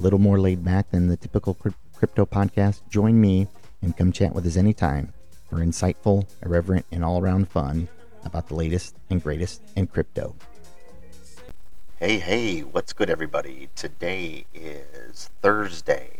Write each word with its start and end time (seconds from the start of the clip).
little 0.00 0.18
more 0.18 0.40
laid 0.40 0.64
back 0.64 0.90
than 0.90 1.08
the 1.08 1.16
typical 1.16 1.54
crypto 1.94 2.24
podcast. 2.24 2.80
Join 2.88 3.20
me 3.20 3.46
and 3.82 3.96
come 3.96 4.12
chat 4.12 4.34
with 4.34 4.46
us 4.46 4.56
anytime 4.56 5.12
for 5.48 5.56
insightful, 5.56 6.26
irreverent, 6.44 6.86
and 6.90 7.04
all 7.04 7.20
around 7.20 7.48
fun 7.48 7.88
about 8.24 8.48
the 8.48 8.54
latest 8.54 8.96
and 9.10 9.22
greatest 9.22 9.62
in 9.76 9.86
crypto. 9.86 10.34
Hey, 11.98 12.18
hey, 12.18 12.60
what's 12.60 12.94
good, 12.94 13.10
everybody? 13.10 13.68
Today 13.76 14.46
is 14.54 15.28
Thursday, 15.42 16.10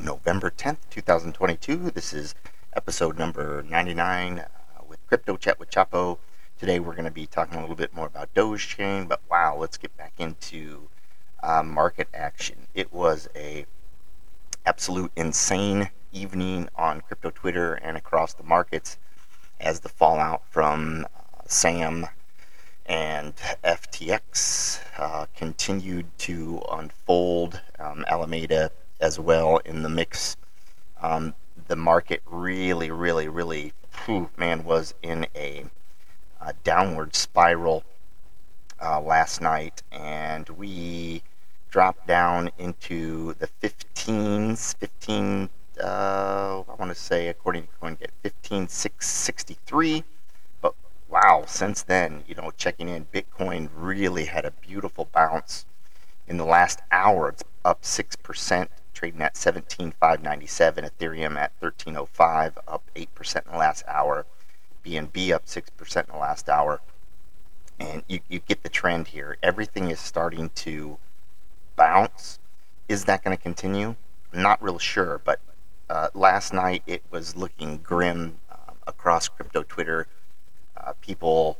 November 0.00 0.50
10th, 0.50 0.78
2022. 0.90 1.90
This 1.90 2.12
is 2.12 2.34
episode 2.74 3.16
number 3.16 3.62
99 3.68 4.40
uh, 4.40 4.46
with 4.88 4.98
Crypto 5.06 5.36
Chat 5.36 5.60
with 5.60 5.70
Chapo. 5.70 6.18
Today 6.58 6.80
we're 6.80 6.94
going 6.94 7.04
to 7.04 7.12
be 7.12 7.26
talking 7.26 7.58
a 7.58 7.60
little 7.60 7.76
bit 7.76 7.94
more 7.94 8.06
about 8.06 8.34
Dogechain, 8.34 9.06
but 9.06 9.20
wow, 9.30 9.56
let's 9.56 9.76
get 9.76 9.96
back 9.96 10.14
into 10.18 10.88
uh, 11.42 11.62
market 11.62 12.08
action. 12.14 12.66
It 12.74 12.92
was 12.92 13.28
a 13.34 13.66
absolute 14.64 15.10
insane 15.16 15.90
evening 16.12 16.68
on 16.76 17.00
crypto 17.00 17.30
Twitter 17.30 17.74
and 17.74 17.96
across 17.96 18.34
the 18.34 18.44
markets 18.44 18.98
as 19.60 19.80
the 19.80 19.88
fallout 19.88 20.42
from 20.50 21.06
uh, 21.16 21.42
SAM 21.46 22.06
and 22.86 23.34
FTX 23.64 24.80
uh, 24.98 25.26
continued 25.36 26.06
to 26.18 26.62
unfold. 26.70 27.60
Um, 27.78 28.04
Alameda 28.08 28.70
as 29.00 29.18
well 29.18 29.58
in 29.58 29.82
the 29.82 29.88
mix. 29.88 30.36
Um, 31.00 31.34
the 31.68 31.76
market 31.76 32.22
really, 32.26 32.90
really, 32.90 33.28
really, 33.28 33.72
whew, 34.04 34.30
man, 34.36 34.64
was 34.64 34.94
in 35.02 35.26
a, 35.34 35.64
a 36.40 36.52
downward 36.64 37.14
spiral 37.14 37.84
uh, 38.80 39.00
last 39.00 39.40
night, 39.40 39.82
and 39.90 40.48
we 40.50 41.22
dropped 41.72 42.06
down 42.06 42.50
into 42.58 43.34
the 43.38 43.48
15s, 43.62 44.76
15, 44.76 45.48
uh, 45.82 46.62
I 46.68 46.74
want 46.78 46.90
to 46.90 46.94
say, 46.94 47.28
according 47.28 47.62
to 47.62 47.68
CoinGecko, 47.80 48.08
15663. 48.22 50.04
But 50.60 50.74
wow, 51.08 51.44
since 51.46 51.82
then, 51.82 52.24
you 52.28 52.34
know, 52.34 52.52
checking 52.58 52.90
in, 52.90 53.06
Bitcoin 53.06 53.70
really 53.74 54.26
had 54.26 54.44
a 54.44 54.50
beautiful 54.50 55.08
bounce. 55.14 55.64
In 56.28 56.36
the 56.36 56.44
last 56.44 56.80
hour, 56.92 57.30
it's 57.30 57.42
up 57.64 57.80
6%, 57.82 58.68
trading 58.92 59.22
at 59.22 59.38
17,597. 59.38 60.84
Ethereum 60.84 61.36
at 61.36 61.52
1305, 61.58 62.58
up 62.68 62.82
8% 62.94 63.46
in 63.46 63.52
the 63.52 63.58
last 63.58 63.82
hour. 63.88 64.26
BNB 64.84 65.32
up 65.32 65.46
6% 65.46 66.04
in 66.04 66.12
the 66.12 66.18
last 66.18 66.50
hour. 66.50 66.82
And 67.80 68.02
you, 68.08 68.20
you 68.28 68.40
get 68.40 68.62
the 68.62 68.68
trend 68.68 69.08
here. 69.08 69.38
Everything 69.42 69.90
is 69.90 69.98
starting 69.98 70.50
to 70.50 70.98
bounce. 71.82 72.38
Is 72.88 73.06
that 73.06 73.24
going 73.24 73.36
to 73.36 73.42
continue? 73.42 73.96
I'm 74.32 74.42
not 74.42 74.62
real 74.62 74.78
sure, 74.78 75.20
but 75.24 75.40
uh, 75.90 76.08
last 76.14 76.52
night 76.52 76.84
it 76.86 77.02
was 77.10 77.36
looking 77.36 77.78
grim 77.78 78.36
uh, 78.52 78.74
across 78.86 79.28
crypto 79.28 79.64
Twitter. 79.64 80.06
Uh, 80.76 80.92
people 81.00 81.58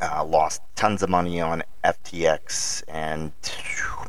uh, 0.00 0.24
lost 0.24 0.62
tons 0.76 1.02
of 1.02 1.10
money 1.10 1.42
on 1.42 1.62
FTX, 1.84 2.82
and 2.88 3.32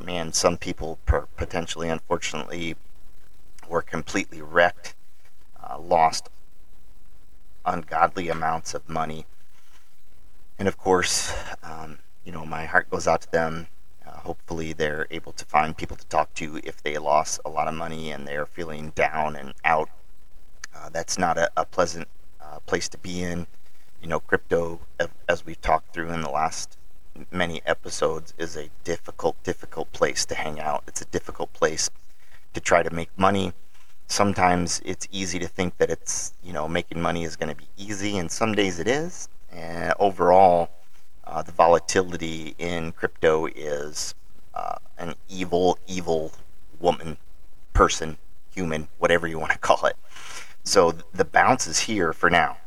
man, 0.01 0.31
some 0.31 0.55
people 0.55 0.97
per- 1.05 1.27
potentially, 1.35 1.89
unfortunately, 1.89 2.77
were 3.67 3.81
completely 3.81 4.41
wrecked, 4.41 4.95
uh, 5.61 5.77
lost 5.77 6.29
ungodly 7.65 8.29
amounts 8.29 8.73
of 8.73 8.87
money. 8.87 9.25
And 10.57 10.69
of 10.69 10.77
course, 10.77 11.33
um, 11.61 11.99
you 12.25 12.31
know, 12.31 12.45
my 12.45 12.65
heart 12.65 12.89
goes 12.89 13.07
out 13.07 13.21
to 13.21 13.31
them. 13.31 13.67
Hopefully, 14.25 14.73
they're 14.73 15.05
able 15.11 15.31
to 15.33 15.45
find 15.45 15.77
people 15.77 15.95
to 15.95 16.05
talk 16.07 16.33
to 16.33 16.59
if 16.63 16.81
they 16.81 16.97
lost 16.97 17.39
a 17.45 17.49
lot 17.49 17.67
of 17.67 17.75
money 17.75 18.09
and 18.09 18.27
they're 18.27 18.47
feeling 18.47 18.89
down 18.95 19.35
and 19.35 19.53
out. 19.63 19.89
Uh, 20.75 20.89
that's 20.89 21.19
not 21.19 21.37
a, 21.37 21.49
a 21.55 21.63
pleasant 21.63 22.07
uh, 22.41 22.57
place 22.65 22.89
to 22.89 22.97
be 22.97 23.21
in. 23.21 23.45
You 24.01 24.09
know, 24.09 24.19
crypto, 24.19 24.79
as 25.29 25.45
we've 25.45 25.61
talked 25.61 25.93
through 25.93 26.11
in 26.11 26.21
the 26.21 26.29
last 26.29 26.77
many 27.31 27.61
episodes, 27.67 28.33
is 28.37 28.57
a 28.57 28.69
difficult, 28.83 29.41
difficult 29.43 29.91
place 29.93 30.25
to 30.25 30.35
hang 30.35 30.59
out. 30.59 30.83
It's 30.87 31.01
a 31.01 31.05
difficult 31.05 31.53
place 31.53 31.89
to 32.53 32.59
try 32.59 32.81
to 32.81 32.89
make 32.89 33.09
money. 33.17 33.53
Sometimes 34.07 34.81
it's 34.83 35.07
easy 35.11 35.37
to 35.39 35.47
think 35.47 35.77
that 35.77 35.89
it's, 35.89 36.33
you 36.43 36.51
know, 36.51 36.67
making 36.67 36.99
money 36.99 37.23
is 37.23 37.35
going 37.35 37.49
to 37.49 37.55
be 37.55 37.67
easy, 37.77 38.17
and 38.17 38.31
some 38.31 38.53
days 38.53 38.79
it 38.79 38.87
is. 38.87 39.29
And 39.51 39.93
overall, 39.99 40.69
uh, 41.27 41.41
the 41.41 41.51
volatility 41.51 42.55
in 42.57 42.91
crypto 42.91 43.47
is 43.47 44.15
uh, 44.53 44.75
an 44.97 45.15
evil, 45.29 45.77
evil 45.87 46.31
woman, 46.79 47.17
person, 47.73 48.17
human, 48.53 48.87
whatever 48.97 49.27
you 49.27 49.39
want 49.39 49.51
to 49.51 49.57
call 49.59 49.85
it. 49.85 49.95
So 50.63 50.93
the 51.13 51.25
bounce 51.25 51.67
is 51.67 51.79
here 51.79 52.13
for 52.13 52.29
now. 52.29 52.57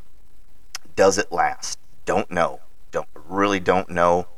Does 0.97 1.19
it 1.19 1.33
last? 1.33 1.79
Don't 2.05 2.31
know. 2.31 2.61
Don't 2.91 3.09
really 3.29 3.61
don't 3.61 3.91
know. 3.91 4.29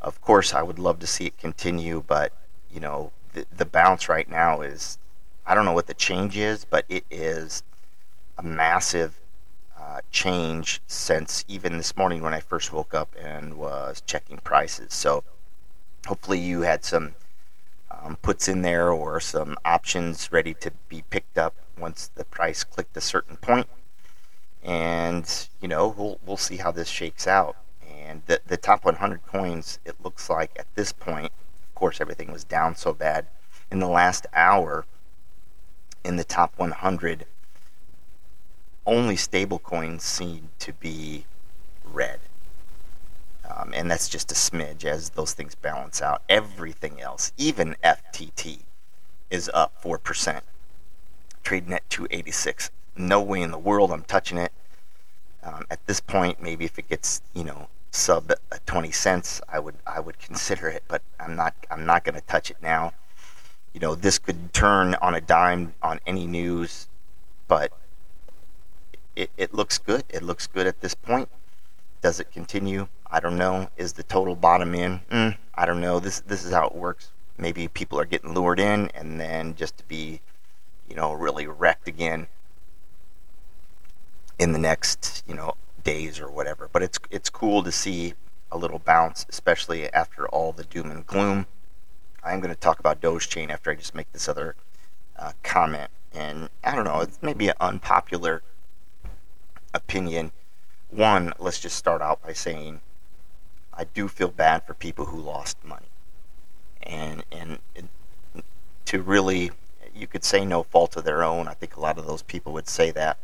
Of 0.00 0.20
course, 0.20 0.52
I 0.52 0.62
would 0.62 0.78
love 0.78 0.98
to 1.00 1.06
see 1.06 1.26
it 1.26 1.38
continue, 1.38 2.02
but 2.06 2.32
you 2.70 2.80
know 2.80 3.12
the, 3.32 3.46
the 3.56 3.64
bounce 3.64 4.08
right 4.08 4.28
now 4.28 4.60
is 4.60 4.98
I 5.46 5.54
don't 5.54 5.64
know 5.64 5.72
what 5.72 5.86
the 5.86 5.94
change 5.94 6.36
is, 6.36 6.64
but 6.64 6.84
it 6.88 7.04
is 7.10 7.62
a 8.36 8.42
massive 8.42 9.18
uh, 9.92 10.00
change 10.10 10.80
since 10.86 11.44
even 11.48 11.76
this 11.76 11.96
morning 11.96 12.22
when 12.22 12.32
I 12.32 12.40
first 12.40 12.72
woke 12.72 12.94
up 12.94 13.14
and 13.20 13.54
was 13.54 14.02
checking 14.06 14.38
prices. 14.38 14.94
So 14.94 15.22
hopefully 16.06 16.38
you 16.38 16.62
had 16.62 16.82
some 16.82 17.14
um, 17.90 18.16
puts 18.22 18.48
in 18.48 18.62
there 18.62 18.90
or 18.90 19.20
some 19.20 19.58
options 19.66 20.32
ready 20.32 20.54
to 20.54 20.70
be 20.88 21.04
picked 21.10 21.36
up 21.36 21.54
once 21.78 22.10
the 22.14 22.24
price 22.24 22.64
clicked 22.64 22.96
a 22.96 23.02
certain 23.02 23.36
point. 23.36 23.66
And 24.62 25.48
you 25.60 25.68
know 25.68 25.88
we'll 25.88 26.18
we'll 26.24 26.36
see 26.38 26.56
how 26.56 26.70
this 26.70 26.88
shakes 26.88 27.26
out. 27.26 27.56
And 27.86 28.22
the 28.26 28.40
the 28.46 28.56
top 28.56 28.86
100 28.86 29.26
coins, 29.26 29.78
it 29.84 29.96
looks 30.02 30.30
like 30.30 30.52
at 30.58 30.74
this 30.74 30.92
point, 30.92 31.32
of 31.68 31.74
course, 31.74 32.00
everything 32.00 32.32
was 32.32 32.44
down 32.44 32.76
so 32.76 32.94
bad 32.94 33.26
in 33.70 33.78
the 33.80 33.88
last 33.88 34.26
hour. 34.32 34.86
In 36.04 36.16
the 36.16 36.24
top 36.24 36.54
100, 36.56 37.26
only 38.86 39.16
stablecoins 39.16 40.02
seem 40.02 40.50
to 40.58 40.72
be 40.72 41.24
red. 41.84 42.20
Um, 43.48 43.72
and 43.74 43.90
that's 43.90 44.08
just 44.08 44.32
a 44.32 44.34
smidge 44.34 44.84
as 44.84 45.10
those 45.10 45.34
things 45.34 45.54
balance 45.54 46.00
out. 46.00 46.22
Everything 46.28 47.00
else, 47.00 47.32
even 47.36 47.76
FTT, 47.84 48.60
is 49.30 49.50
up 49.52 49.82
4%, 49.82 50.40
trading 51.42 51.72
at 51.72 51.88
286. 51.90 52.70
No 52.96 53.20
way 53.20 53.42
in 53.42 53.50
the 53.50 53.58
world 53.58 53.90
I'm 53.90 54.04
touching 54.04 54.38
it. 54.38 54.52
Um, 55.42 55.66
at 55.70 55.84
this 55.86 56.00
point, 56.00 56.40
maybe 56.40 56.64
if 56.64 56.78
it 56.78 56.88
gets, 56.88 57.20
you 57.34 57.44
know, 57.44 57.68
sub 57.90 58.30
uh, 58.30 58.56
20 58.66 58.90
cents, 58.90 59.40
I 59.48 59.58
would 59.58 59.74
I 59.86 60.00
would 60.00 60.18
consider 60.18 60.68
it, 60.68 60.82
but 60.88 61.02
I'm 61.20 61.36
not 61.36 61.54
I'm 61.70 61.84
not 61.84 62.04
going 62.04 62.14
to 62.14 62.20
touch 62.22 62.50
it 62.50 62.56
now. 62.62 62.92
You 63.72 63.80
know, 63.80 63.94
this 63.94 64.18
could 64.18 64.52
turn 64.52 64.94
on 64.96 65.14
a 65.14 65.20
dime 65.20 65.74
on 65.82 66.00
any 66.06 66.26
news, 66.26 66.88
but 67.48 67.72
it, 69.16 69.30
it 69.36 69.54
looks 69.54 69.78
good. 69.78 70.04
It 70.08 70.22
looks 70.22 70.46
good 70.46 70.66
at 70.66 70.80
this 70.80 70.94
point. 70.94 71.28
Does 72.00 72.20
it 72.20 72.32
continue? 72.32 72.88
I 73.10 73.20
don't 73.20 73.36
know. 73.36 73.68
Is 73.76 73.92
the 73.92 74.02
total 74.02 74.34
bottom 74.34 74.74
in? 74.74 75.00
Mm, 75.10 75.36
I 75.54 75.66
don't 75.66 75.80
know. 75.80 76.00
This 76.00 76.20
this 76.20 76.44
is 76.44 76.52
how 76.52 76.66
it 76.66 76.74
works. 76.74 77.10
Maybe 77.38 77.68
people 77.68 77.98
are 77.98 78.04
getting 78.04 78.34
lured 78.34 78.60
in, 78.60 78.88
and 78.94 79.20
then 79.20 79.54
just 79.54 79.78
to 79.78 79.84
be, 79.84 80.20
you 80.88 80.96
know, 80.96 81.12
really 81.12 81.46
wrecked 81.46 81.88
again 81.88 82.28
in 84.38 84.52
the 84.52 84.58
next, 84.58 85.22
you 85.26 85.34
know, 85.34 85.54
days 85.84 86.18
or 86.18 86.30
whatever. 86.30 86.68
But 86.72 86.82
it's 86.82 86.98
it's 87.10 87.30
cool 87.30 87.62
to 87.62 87.72
see 87.72 88.14
a 88.50 88.58
little 88.58 88.78
bounce, 88.78 89.24
especially 89.28 89.92
after 89.92 90.28
all 90.28 90.52
the 90.52 90.64
doom 90.64 90.90
and 90.90 91.06
gloom. 91.06 91.46
I'm 92.24 92.40
going 92.40 92.54
to 92.54 92.60
talk 92.60 92.78
about 92.78 93.00
Dogechain 93.00 93.50
after 93.50 93.70
I 93.70 93.74
just 93.74 93.94
make 93.94 94.10
this 94.12 94.28
other 94.28 94.54
uh, 95.18 95.32
comment. 95.42 95.90
And 96.14 96.50
I 96.62 96.74
don't 96.74 96.84
know, 96.84 97.00
it's 97.00 97.18
maybe 97.22 97.48
an 97.48 97.54
unpopular 97.60 98.42
opinion. 99.74 100.32
One, 100.90 101.32
let's 101.38 101.60
just 101.60 101.76
start 101.76 102.02
out 102.02 102.22
by 102.22 102.32
saying 102.32 102.80
I 103.72 103.84
do 103.84 104.08
feel 104.08 104.28
bad 104.28 104.66
for 104.66 104.74
people 104.74 105.06
who 105.06 105.20
lost 105.20 105.56
money. 105.64 105.86
And 106.82 107.24
and 107.32 107.58
to 108.86 109.02
really, 109.02 109.50
you 109.94 110.06
could 110.06 110.24
say 110.24 110.44
no 110.44 110.62
fault 110.62 110.96
of 110.96 111.04
their 111.04 111.22
own. 111.22 111.48
I 111.48 111.54
think 111.54 111.76
a 111.76 111.80
lot 111.80 111.98
of 111.98 112.06
those 112.06 112.22
people 112.22 112.52
would 112.52 112.68
say 112.68 112.90
that. 112.90 113.18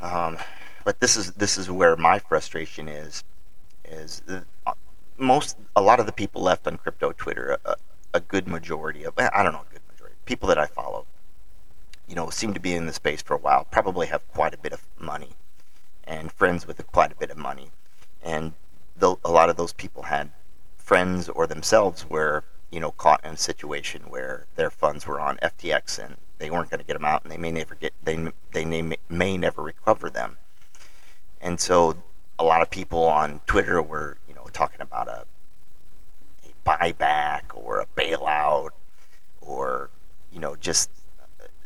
Um, 0.00 0.38
but 0.84 1.00
this 1.00 1.16
is 1.16 1.32
this 1.32 1.58
is 1.58 1.70
where 1.70 1.96
my 1.96 2.18
frustration 2.18 2.88
is. 2.88 3.24
Is 3.84 4.22
most 5.18 5.56
a 5.74 5.82
lot 5.82 6.00
of 6.00 6.06
the 6.06 6.12
people 6.12 6.42
left 6.42 6.66
on 6.66 6.76
crypto 6.76 7.12
Twitter, 7.12 7.58
a, 7.64 7.76
a 8.14 8.20
good 8.20 8.46
majority 8.46 9.04
of 9.04 9.14
I 9.18 9.42
don't 9.42 9.52
know, 9.52 9.64
a 9.68 9.72
good 9.72 9.82
majority 9.92 10.16
people 10.24 10.48
that 10.48 10.58
I 10.58 10.66
follow, 10.66 11.06
you 12.08 12.14
know, 12.14 12.30
seem 12.30 12.54
to 12.54 12.60
be 12.60 12.74
in 12.74 12.86
the 12.86 12.92
space 12.92 13.22
for 13.22 13.34
a 13.34 13.38
while. 13.38 13.66
Probably 13.70 14.06
have 14.06 14.26
quite 14.28 14.54
a 14.54 14.58
bit 14.58 14.72
of 14.72 14.84
money, 14.98 15.30
and 16.04 16.32
friends 16.32 16.66
with 16.66 16.84
quite 16.88 17.12
a 17.12 17.16
bit 17.16 17.30
of 17.30 17.36
money, 17.36 17.70
and 18.22 18.54
the, 18.96 19.16
a 19.24 19.30
lot 19.30 19.50
of 19.50 19.56
those 19.56 19.72
people 19.72 20.04
had 20.04 20.30
friends 20.76 21.28
or 21.28 21.46
themselves 21.46 22.08
were 22.08 22.44
you 22.70 22.80
know 22.80 22.92
caught 22.92 23.24
in 23.24 23.32
a 23.32 23.36
situation 23.36 24.02
where 24.08 24.46
their 24.56 24.70
funds 24.70 25.06
were 25.06 25.20
on 25.20 25.36
FTX 25.38 26.02
and 26.02 26.16
they 26.38 26.50
weren't 26.50 26.70
going 26.70 26.80
to 26.80 26.86
get 26.86 26.94
them 26.94 27.04
out, 27.04 27.22
and 27.22 27.32
they 27.32 27.36
may 27.36 27.50
never 27.50 27.74
get 27.74 27.92
they 28.02 28.30
they 28.52 28.64
may, 28.64 28.96
may 29.08 29.36
never 29.36 29.62
recover 29.62 30.08
them. 30.08 30.36
And 31.40 31.60
so, 31.60 31.96
a 32.38 32.44
lot 32.44 32.62
of 32.62 32.70
people 32.70 33.04
on 33.04 33.40
Twitter 33.46 33.82
were 33.82 34.16
you 34.28 34.34
know 34.34 34.46
talking 34.52 34.80
about 34.80 35.08
a, 35.08 35.24
a 36.44 36.68
buyback 36.68 37.42
or 37.54 37.80
a 37.80 37.86
bailout, 37.96 38.70
or 39.40 39.90
you 40.32 40.40
know 40.40 40.56
just 40.56 40.90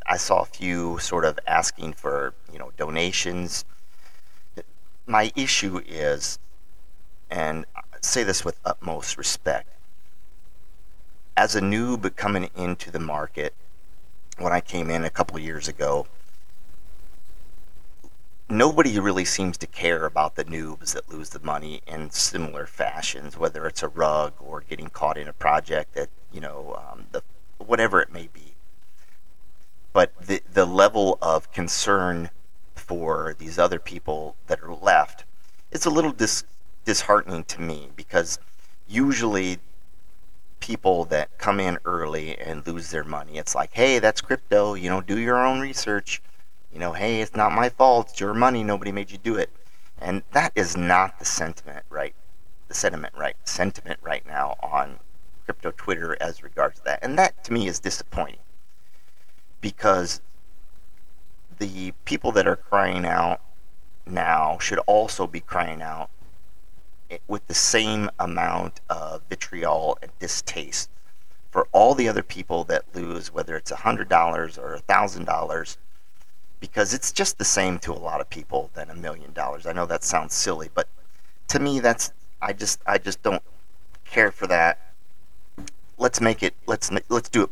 I 0.06 0.16
saw 0.16 0.42
a 0.42 0.46
few 0.46 0.98
sort 0.98 1.24
of 1.24 1.38
asking 1.46 1.94
for 1.94 2.34
you 2.52 2.58
know 2.58 2.72
donations. 2.76 3.64
My 5.06 5.32
issue 5.34 5.80
is, 5.86 6.38
and 7.30 7.66
I 7.76 7.80
say 8.00 8.22
this 8.22 8.44
with 8.44 8.58
utmost 8.64 9.16
respect, 9.16 9.68
as 11.36 11.56
a 11.56 11.60
noob 11.60 12.14
coming 12.16 12.50
into 12.56 12.90
the 12.90 13.00
market, 13.00 13.54
when 14.38 14.52
I 14.52 14.60
came 14.60 14.90
in 14.90 15.04
a 15.04 15.10
couple 15.10 15.38
years 15.38 15.68
ago, 15.68 16.06
nobody 18.48 18.98
really 19.00 19.24
seems 19.24 19.56
to 19.58 19.66
care 19.66 20.04
about 20.04 20.36
the 20.36 20.44
noobs 20.44 20.92
that 20.94 21.08
lose 21.08 21.30
the 21.30 21.40
money 21.40 21.80
in 21.86 22.10
similar 22.10 22.66
fashions, 22.66 23.38
whether 23.38 23.66
it's 23.66 23.82
a 23.82 23.88
rug 23.88 24.34
or 24.38 24.60
getting 24.60 24.88
caught 24.88 25.16
in 25.16 25.26
a 25.26 25.32
project 25.32 25.94
that 25.94 26.08
you 26.32 26.40
know 26.40 26.78
um, 26.92 27.06
the 27.12 27.22
whatever 27.58 28.00
it 28.00 28.12
may 28.12 28.28
be. 28.32 28.51
But 29.92 30.12
the 30.20 30.42
the 30.50 30.64
level 30.64 31.18
of 31.20 31.52
concern 31.52 32.30
for 32.74 33.34
these 33.38 33.58
other 33.58 33.78
people 33.78 34.36
that 34.46 34.62
are 34.62 34.74
left 34.74 35.24
is 35.70 35.84
a 35.86 35.90
little 35.90 36.12
dis- 36.12 36.44
disheartening 36.84 37.44
to 37.44 37.60
me 37.60 37.90
because 37.96 38.38
usually 38.88 39.58
people 40.60 41.04
that 41.06 41.36
come 41.38 41.58
in 41.60 41.78
early 41.84 42.38
and 42.38 42.66
lose 42.66 42.90
their 42.90 43.04
money. 43.04 43.36
It's 43.36 43.54
like, 43.54 43.70
hey, 43.72 43.98
that's 43.98 44.20
crypto. 44.20 44.74
You 44.74 44.88
know, 44.88 45.00
do 45.00 45.18
your 45.18 45.44
own 45.44 45.60
research. 45.60 46.22
You 46.72 46.78
know, 46.78 46.92
hey, 46.92 47.20
it's 47.20 47.36
not 47.36 47.52
my 47.52 47.68
fault. 47.68 48.10
It's 48.10 48.20
your 48.20 48.32
money. 48.34 48.62
Nobody 48.62 48.92
made 48.92 49.10
you 49.10 49.18
do 49.18 49.36
it. 49.36 49.50
And 50.00 50.22
that 50.32 50.52
is 50.54 50.76
not 50.76 51.18
the 51.18 51.24
sentiment, 51.24 51.84
right? 51.90 52.14
The 52.68 52.74
sentiment, 52.74 53.14
right? 53.16 53.36
Sentiment 53.44 53.98
right 54.02 54.26
now 54.26 54.56
on 54.62 54.98
crypto 55.44 55.72
Twitter 55.76 56.16
as 56.20 56.42
regards 56.42 56.78
to 56.78 56.84
that. 56.84 57.00
And 57.02 57.18
that 57.18 57.44
to 57.44 57.52
me 57.52 57.66
is 57.66 57.78
disappointing 57.80 58.38
because 59.62 60.20
the 61.58 61.92
people 62.04 62.32
that 62.32 62.46
are 62.46 62.56
crying 62.56 63.06
out 63.06 63.40
now 64.04 64.58
should 64.58 64.80
also 64.80 65.26
be 65.26 65.40
crying 65.40 65.80
out 65.80 66.10
with 67.26 67.46
the 67.46 67.54
same 67.54 68.10
amount 68.18 68.80
of 68.90 69.22
vitriol 69.30 69.96
and 70.02 70.10
distaste 70.18 70.90
for 71.50 71.66
all 71.72 71.94
the 71.94 72.08
other 72.08 72.22
people 72.22 72.64
that 72.64 72.84
lose, 72.94 73.32
whether 73.32 73.56
it's 73.56 73.70
$100 73.70 74.58
or 74.58 74.78
$1,000, 74.88 75.76
because 76.60 76.94
it's 76.94 77.12
just 77.12 77.38
the 77.38 77.44
same 77.44 77.78
to 77.78 77.92
a 77.92 77.94
lot 77.94 78.20
of 78.20 78.30
people 78.30 78.70
than 78.74 78.88
a 78.88 78.94
million 78.94 79.32
dollars. 79.32 79.66
I 79.66 79.72
know 79.72 79.86
that 79.86 80.04
sounds 80.04 80.34
silly, 80.34 80.70
but 80.74 80.88
to 81.48 81.58
me, 81.58 81.80
that's 81.80 82.12
I 82.40 82.52
just 82.52 82.80
I 82.86 82.98
just 82.98 83.22
don't 83.22 83.42
care 84.04 84.32
for 84.32 84.46
that. 84.46 84.78
Let's 85.98 86.20
make 86.20 86.42
it 86.42 86.54
let's 86.66 86.90
let's 87.08 87.28
do 87.28 87.42
it 87.42 87.50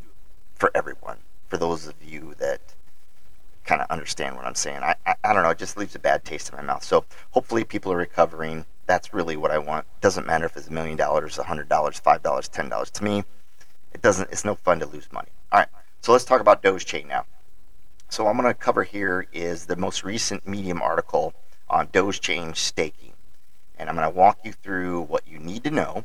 for 0.54 0.70
everyone. 0.74 1.18
For 1.50 1.58
those 1.58 1.86
of 1.86 1.94
you 2.02 2.34
that 2.38 2.60
kind 3.64 3.82
of 3.82 3.90
understand 3.90 4.36
what 4.36 4.46
I'm 4.46 4.54
saying, 4.54 4.78
I, 4.82 4.94
I 5.04 5.14
I 5.22 5.32
don't 5.34 5.42
know. 5.42 5.50
It 5.50 5.58
just 5.58 5.76
leaves 5.76 5.94
a 5.94 5.98
bad 5.98 6.24
taste 6.24 6.48
in 6.48 6.56
my 6.56 6.62
mouth. 6.62 6.82
So 6.82 7.04
hopefully, 7.32 7.64
people 7.64 7.92
are 7.92 7.96
recovering 7.98 8.64
that's 8.86 9.14
really 9.14 9.36
what 9.36 9.52
I 9.52 9.58
want. 9.58 9.86
Doesn't 10.00 10.26
matter 10.26 10.46
if 10.46 10.56
it's 10.56 10.66
a 10.66 10.72
million 10.72 10.96
dollars, 10.96 11.38
a 11.38 11.44
hundred 11.44 11.68
dollars, 11.68 12.00
five 12.00 12.22
dollars, 12.22 12.48
ten 12.48 12.68
dollars. 12.68 12.90
To 12.90 13.04
me, 13.04 13.24
it 13.92 14.02
doesn't. 14.02 14.30
It's 14.32 14.44
no 14.44 14.54
fun 14.54 14.80
to 14.80 14.86
lose 14.86 15.12
money. 15.12 15.28
All 15.52 15.60
right, 15.60 15.68
so 16.00 16.12
let's 16.12 16.24
talk 16.24 16.40
about 16.40 16.62
Dogechain 16.62 17.06
now. 17.06 17.24
So 18.08 18.24
what 18.24 18.30
I'm 18.30 18.36
going 18.36 18.48
to 18.48 18.54
cover 18.54 18.82
here 18.82 19.28
is 19.32 19.66
the 19.66 19.76
most 19.76 20.02
recent 20.02 20.46
Medium 20.46 20.82
article 20.82 21.34
on 21.68 21.86
Dogechain 21.88 22.56
staking, 22.56 23.12
and 23.78 23.88
I'm 23.88 23.94
going 23.94 24.10
to 24.10 24.16
walk 24.16 24.38
you 24.44 24.52
through 24.52 25.02
what 25.02 25.22
you 25.28 25.38
need 25.38 25.62
to 25.64 25.70
know 25.70 26.04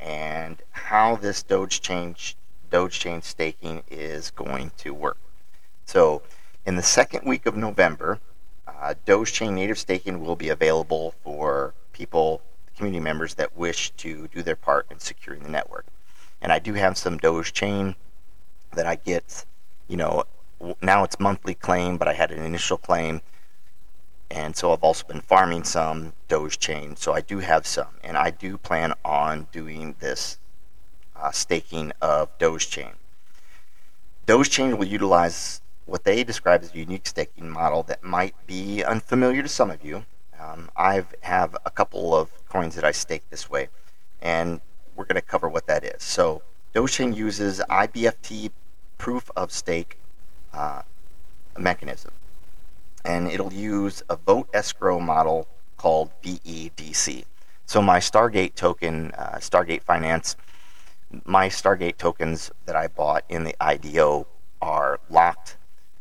and 0.00 0.60
how 0.72 1.16
this 1.16 1.44
Dogechain 1.44 2.34
Dogechain 2.70 3.22
staking 3.22 3.82
is 3.90 4.30
going 4.30 4.72
to 4.78 4.92
work. 4.92 5.18
So, 5.84 6.22
in 6.66 6.76
the 6.76 6.82
second 6.82 7.24
week 7.24 7.46
of 7.46 7.56
November, 7.56 8.20
uh, 8.66 8.94
Dogechain 9.06 9.54
native 9.54 9.78
staking 9.78 10.20
will 10.20 10.36
be 10.36 10.50
available 10.50 11.14
for 11.24 11.74
people, 11.92 12.42
community 12.76 13.02
members 13.02 13.34
that 13.34 13.56
wish 13.56 13.90
to 13.92 14.28
do 14.28 14.42
their 14.42 14.56
part 14.56 14.86
in 14.90 14.98
securing 14.98 15.42
the 15.42 15.50
network. 15.50 15.86
And 16.40 16.52
I 16.52 16.58
do 16.58 16.74
have 16.74 16.96
some 16.96 17.18
Doge 17.18 17.52
chain 17.52 17.96
that 18.74 18.86
I 18.86 18.96
get, 18.96 19.44
you 19.88 19.96
know, 19.96 20.24
now 20.82 21.04
it's 21.04 21.18
monthly 21.18 21.54
claim, 21.54 21.96
but 21.96 22.08
I 22.08 22.12
had 22.12 22.30
an 22.30 22.42
initial 22.42 22.76
claim. 22.76 23.22
And 24.30 24.54
so 24.54 24.72
I've 24.72 24.84
also 24.84 25.06
been 25.06 25.22
farming 25.22 25.64
some 25.64 26.12
Doge 26.28 26.58
chain. 26.58 26.96
So 26.96 27.12
I 27.14 27.20
do 27.20 27.38
have 27.38 27.66
some. 27.66 27.88
And 28.04 28.16
I 28.16 28.30
do 28.30 28.58
plan 28.58 28.92
on 29.04 29.46
doing 29.52 29.94
this 30.00 30.38
uh, 31.20 31.30
staking 31.30 31.92
of 32.00 32.36
Doge 32.38 32.68
chain. 32.68 32.92
Doge 34.26 34.50
chain 34.50 34.76
will 34.76 34.86
utilize 34.86 35.60
what 35.86 36.04
they 36.04 36.22
describe 36.22 36.62
as 36.62 36.74
a 36.74 36.78
unique 36.78 37.06
staking 37.06 37.48
model 37.48 37.82
that 37.84 38.04
might 38.04 38.34
be 38.46 38.84
unfamiliar 38.84 39.42
to 39.42 39.48
some 39.48 39.70
of 39.70 39.82
you. 39.84 40.04
Um, 40.38 40.70
I 40.76 41.04
have 41.22 41.56
a 41.64 41.70
couple 41.70 42.14
of 42.14 42.30
coins 42.48 42.74
that 42.74 42.84
I 42.84 42.92
stake 42.92 43.22
this 43.30 43.50
way, 43.50 43.68
and 44.20 44.60
we're 44.94 45.06
going 45.06 45.16
to 45.16 45.22
cover 45.22 45.48
what 45.48 45.66
that 45.66 45.84
is. 45.84 46.02
So, 46.02 46.42
Dogechain 46.74 47.16
uses 47.16 47.60
IBFT 47.70 48.50
proof 48.98 49.30
of 49.34 49.50
stake 49.50 49.98
uh, 50.52 50.82
mechanism, 51.58 52.12
and 53.04 53.28
it'll 53.28 53.52
use 53.52 54.02
a 54.10 54.16
vote 54.16 54.48
escrow 54.52 55.00
model 55.00 55.48
called 55.76 56.10
VEDC. 56.22 57.24
So, 57.64 57.82
my 57.82 57.98
Stargate 57.98 58.54
token, 58.54 59.12
uh, 59.12 59.36
Stargate 59.36 59.82
Finance, 59.82 60.36
my 61.24 61.48
Stargate 61.48 61.96
tokens 61.96 62.50
that 62.66 62.76
I 62.76 62.86
bought 62.86 63.24
in 63.28 63.44
the 63.44 63.56
IDO 63.60 64.26
are 64.60 65.00
locked 65.08 65.56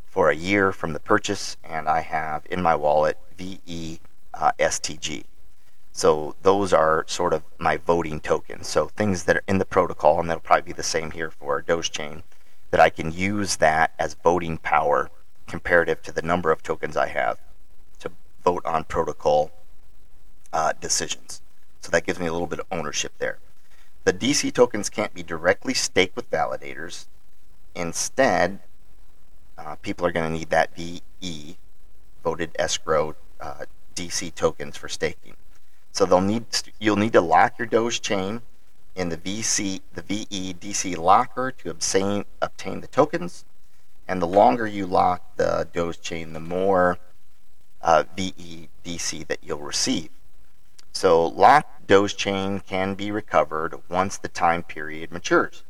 for 0.06 0.30
a 0.30 0.36
year 0.36 0.72
from 0.72 0.94
the 0.94 1.00
purchase, 1.00 1.58
and 1.64 1.88
I 1.88 2.02
have 2.02 2.46
in 2.50 2.62
my 2.62 2.76
wallet 2.76 3.18
VE 3.38 4.00
uh, 4.34 4.52
STG. 4.60 5.24
So 5.92 6.36
those 6.42 6.74
are 6.74 7.06
sort 7.08 7.34
of 7.34 7.44
my 7.58 7.78
voting 7.78 8.20
tokens. 8.20 8.68
So 8.68 8.88
things 8.88 9.24
that 9.24 9.38
are 9.38 9.44
in 9.48 9.58
the 9.58 9.66
protocol, 9.66 10.20
and 10.20 10.30
that'll 10.30 10.42
probably 10.42 10.74
be 10.74 10.74
the 10.74 10.84
same 10.84 11.12
here 11.12 11.32
for 11.32 11.62
Dogechain, 11.62 12.24
that 12.72 12.80
I 12.80 12.90
can 12.90 13.12
use 13.12 13.58
that 13.58 13.94
as 13.98 14.14
voting 14.14 14.58
power 14.58 15.10
comparative 15.48 16.02
to 16.04 16.12
the 16.12 16.22
number 16.22 16.52
of 16.52 16.62
tokens 16.62 16.98
I 16.98 17.08
have 17.08 17.40
to 18.00 18.12
vote 18.44 18.66
on 18.66 18.84
protocol 18.84 19.52
uh, 20.52 20.74
decisions. 20.80 21.42
So 21.82 21.90
that 21.92 22.06
gives 22.06 22.20
me 22.20 22.28
a 22.28 22.34
little 22.34 22.48
bit 22.48 22.60
of 22.60 22.66
ownership 22.72 23.14
there. 23.18 23.40
The 24.08 24.14
DC 24.14 24.54
tokens 24.54 24.90
can't 24.90 25.14
be 25.14 25.22
directly 25.22 25.74
staked 25.74 26.16
with 26.16 26.32
validators. 26.32 27.08
Instead, 27.76 28.60
uh, 29.58 29.76
people 29.82 30.06
are 30.06 30.14
going 30.14 30.32
to 30.32 30.38
need 30.40 30.50
that 30.50 30.74
VE, 30.78 31.58
voted 32.24 32.52
escrow 32.58 33.18
uh, 33.42 33.66
DC 33.96 34.34
tokens 34.34 34.78
for 34.78 34.88
staking. 34.88 35.36
So 35.92 36.06
they'll 36.06 36.22
need 36.22 36.46
you'll 36.80 36.96
need 36.96 37.12
to 37.12 37.20
lock 37.20 37.60
your 37.60 37.66
Doge 37.66 38.00
chain 38.00 38.44
in 38.96 39.10
the 39.10 39.18
VC 39.18 39.82
the 39.94 40.04
VE 40.04 40.54
DC 40.54 40.96
locker 40.98 41.52
to 41.52 41.70
obtain 41.70 42.24
obtain 42.42 42.80
the 42.80 42.88
tokens, 42.88 43.44
and 44.08 44.22
the 44.22 44.26
longer 44.26 44.66
you 44.66 44.86
lock 44.86 45.36
the 45.36 45.68
Doge 45.74 46.00
chain, 46.00 46.32
the 46.32 46.40
more 46.40 46.98
uh, 47.82 48.06
VE 48.16 48.70
DC 48.86 49.28
that 49.28 49.40
you'll 49.44 49.60
receive. 49.60 50.12
So 50.98 51.28
locked 51.28 51.86
Doge 51.86 52.18
chain 52.18 52.60
can 52.60 52.96
be 52.96 53.12
recovered 53.12 53.76
once 53.88 54.18
the 54.18 54.28
time 54.28 54.64
period 54.64 55.12
matures. 55.12 55.64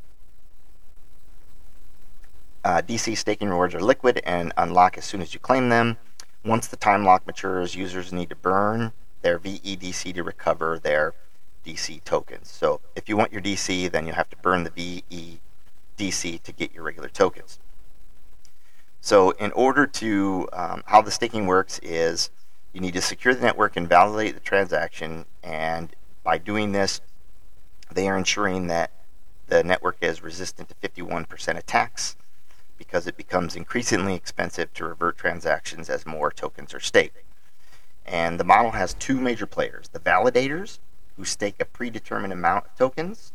Uh, 2.64 2.82
DC 2.82 3.18
staking 3.18 3.50
rewards 3.50 3.76
are 3.76 3.82
liquid 3.82 4.22
and 4.26 4.54
unlock 4.56 4.98
as 4.98 5.04
soon 5.04 5.22
as 5.22 5.34
you 5.34 5.42
claim 5.42 5.68
them. 5.68 5.98
Once 6.46 6.68
the 6.68 6.78
time 6.78 7.04
lock 7.04 7.28
matures, 7.28 7.76
users 7.76 8.14
need 8.14 8.30
to 8.30 8.38
burn 8.38 8.94
their 9.22 9.38
VEDC 9.38 10.14
to 10.14 10.24
recover 10.24 10.80
their 10.80 11.14
DC 11.66 12.02
tokens. 12.06 12.50
So 12.50 12.80
if 12.96 13.10
you 13.10 13.18
want 13.18 13.34
your 13.34 13.42
DC, 13.42 13.92
then 13.92 14.08
you 14.08 14.14
have 14.14 14.30
to 14.30 14.38
burn 14.38 14.64
the 14.64 14.70
VE 14.70 15.42
DC 15.98 16.42
to 16.42 16.52
get 16.54 16.74
your 16.74 16.86
regular 16.86 17.10
tokens. 17.10 17.60
So, 19.02 19.32
in 19.32 19.52
order 19.52 19.86
to, 19.86 20.50
um, 20.54 20.84
how 20.88 21.02
the 21.02 21.12
staking 21.12 21.46
works 21.46 21.80
is 21.84 22.30
you 22.74 22.82
need 22.82 22.94
to 22.94 23.02
secure 23.02 23.34
the 23.34 23.42
network 23.42 23.76
and 23.76 23.88
validate 23.88 24.36
the 24.36 24.40
transaction. 24.40 25.26
And 25.44 25.96
by 26.24 26.38
doing 26.38 26.72
this, 26.72 27.02
they 27.92 28.08
are 28.08 28.18
ensuring 28.18 28.68
that 28.68 28.92
the 29.48 29.64
network 29.64 29.98
is 30.02 30.22
resistant 30.22 30.70
to 30.70 30.90
51% 30.90 31.58
attacks 31.58 32.16
because 32.78 33.08
it 33.08 33.18
becomes 33.18 33.56
increasingly 33.56 34.14
expensive 34.14 34.74
to 34.74 34.86
revert 34.86 35.18
transactions 35.18 35.90
as 35.90 36.06
more 36.06 36.32
tokens 36.32 36.74
are 36.74 36.80
staked. 36.80 37.24
And 38.06 38.40
the 38.40 38.44
model 38.44 38.72
has 38.72 38.94
two 38.94 39.20
major 39.20 39.46
players 39.46 39.90
the 39.90 40.00
validators, 40.00 40.80
who 41.16 41.26
stake 41.26 41.56
a 41.60 41.66
predetermined 41.66 42.32
amount 42.32 42.66
of 42.66 42.76
tokens 42.76 43.34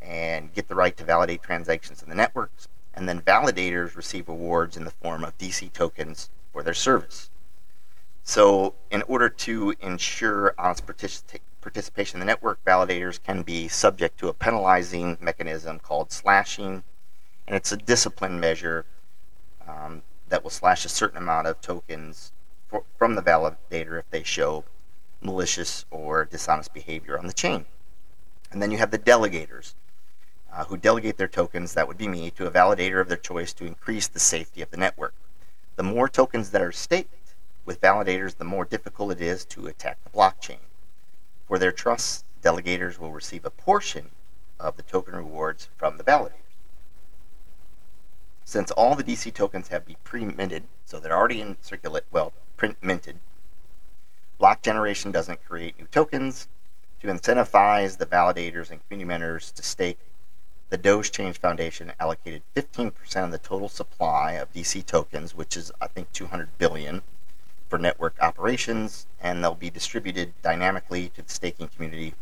and 0.00 0.52
get 0.54 0.68
the 0.68 0.74
right 0.74 0.96
to 0.96 1.04
validate 1.04 1.42
transactions 1.42 2.02
in 2.02 2.08
the 2.08 2.14
networks. 2.14 2.68
And 2.94 3.08
then 3.08 3.20
validators 3.20 3.96
receive 3.96 4.28
awards 4.28 4.76
in 4.76 4.84
the 4.84 4.90
form 4.90 5.24
of 5.24 5.36
DC 5.38 5.72
tokens 5.72 6.30
for 6.52 6.62
their 6.62 6.74
service. 6.74 7.30
So, 8.26 8.74
in 8.90 9.02
order 9.02 9.28
to 9.28 9.74
ensure 9.80 10.54
honest 10.56 10.86
particip- 10.86 11.40
participation 11.60 12.20
the 12.20 12.26
network, 12.26 12.64
validators 12.64 13.22
can 13.22 13.42
be 13.42 13.68
subject 13.68 14.18
to 14.20 14.28
a 14.28 14.32
penalizing 14.32 15.18
mechanism 15.20 15.78
called 15.78 16.10
slashing, 16.10 16.84
and 17.46 17.54
it's 17.54 17.70
a 17.70 17.76
discipline 17.76 18.40
measure 18.40 18.86
um, 19.68 20.02
that 20.30 20.42
will 20.42 20.50
slash 20.50 20.86
a 20.86 20.88
certain 20.88 21.18
amount 21.18 21.48
of 21.48 21.60
tokens 21.60 22.32
for, 22.66 22.84
from 22.96 23.14
the 23.14 23.22
validator 23.22 23.98
if 23.98 24.08
they 24.08 24.22
show 24.22 24.64
malicious 25.20 25.84
or 25.90 26.24
dishonest 26.24 26.72
behavior 26.72 27.18
on 27.18 27.26
the 27.26 27.32
chain. 27.34 27.66
And 28.50 28.62
then 28.62 28.70
you 28.70 28.78
have 28.78 28.90
the 28.90 28.98
delegators, 28.98 29.74
uh, 30.50 30.64
who 30.64 30.78
delegate 30.78 31.18
their 31.18 31.28
tokens, 31.28 31.74
that 31.74 31.86
would 31.86 31.98
be 31.98 32.08
me, 32.08 32.30
to 32.30 32.46
a 32.46 32.50
validator 32.50 33.02
of 33.02 33.08
their 33.08 33.18
choice 33.18 33.52
to 33.52 33.66
increase 33.66 34.08
the 34.08 34.18
safety 34.18 34.62
of 34.62 34.70
the 34.70 34.78
network. 34.78 35.12
The 35.76 35.82
more 35.82 36.08
tokens 36.08 36.50
that 36.50 36.62
are 36.62 36.72
staked 36.72 37.23
with 37.64 37.80
validators, 37.80 38.36
the 38.36 38.44
more 38.44 38.64
difficult 38.64 39.12
it 39.12 39.20
is 39.20 39.44
to 39.46 39.66
attack 39.66 39.98
the 40.04 40.10
blockchain. 40.10 40.58
For 41.46 41.58
their 41.58 41.72
trust, 41.72 42.24
delegators 42.42 42.98
will 42.98 43.12
receive 43.12 43.44
a 43.44 43.50
portion 43.50 44.10
of 44.60 44.76
the 44.76 44.82
token 44.82 45.16
rewards 45.16 45.68
from 45.76 45.96
the 45.96 46.04
validators. 46.04 46.32
Since 48.44 48.70
all 48.72 48.94
the 48.94 49.04
DC 49.04 49.32
tokens 49.32 49.68
have 49.68 49.86
been 49.86 49.96
pre-minted, 50.04 50.64
so 50.84 51.00
they're 51.00 51.16
already 51.16 51.40
in 51.40 51.56
circulate, 51.62 52.04
well, 52.10 52.32
print 52.56 52.76
minted, 52.82 53.18
block 54.38 54.62
generation 54.62 55.10
doesn't 55.10 55.44
create 55.44 55.78
new 55.78 55.86
tokens. 55.86 56.48
To 57.00 57.08
incentivize 57.08 57.98
the 57.98 58.06
validators 58.06 58.70
and 58.70 58.86
community 58.86 59.08
members 59.08 59.50
to 59.52 59.62
stake, 59.62 59.98
the 60.70 60.78
Doge 60.78 61.12
Chain 61.12 61.32
Foundation 61.32 61.92
allocated 62.00 62.42
15% 62.54 62.92
of 63.24 63.30
the 63.30 63.38
total 63.38 63.68
supply 63.68 64.32
of 64.32 64.52
DC 64.52 64.84
tokens, 64.86 65.34
which 65.34 65.56
is 65.56 65.70
I 65.80 65.86
think 65.86 66.12
200 66.12 66.58
billion, 66.58 67.02
for 67.74 67.78
network 67.80 68.14
operations, 68.20 69.08
and 69.20 69.42
they'll 69.42 69.56
be 69.56 69.68
distributed 69.68 70.32
dynamically 70.42 71.08
to 71.08 71.22
the 71.22 71.28
staking 71.28 71.66
community 71.66 72.14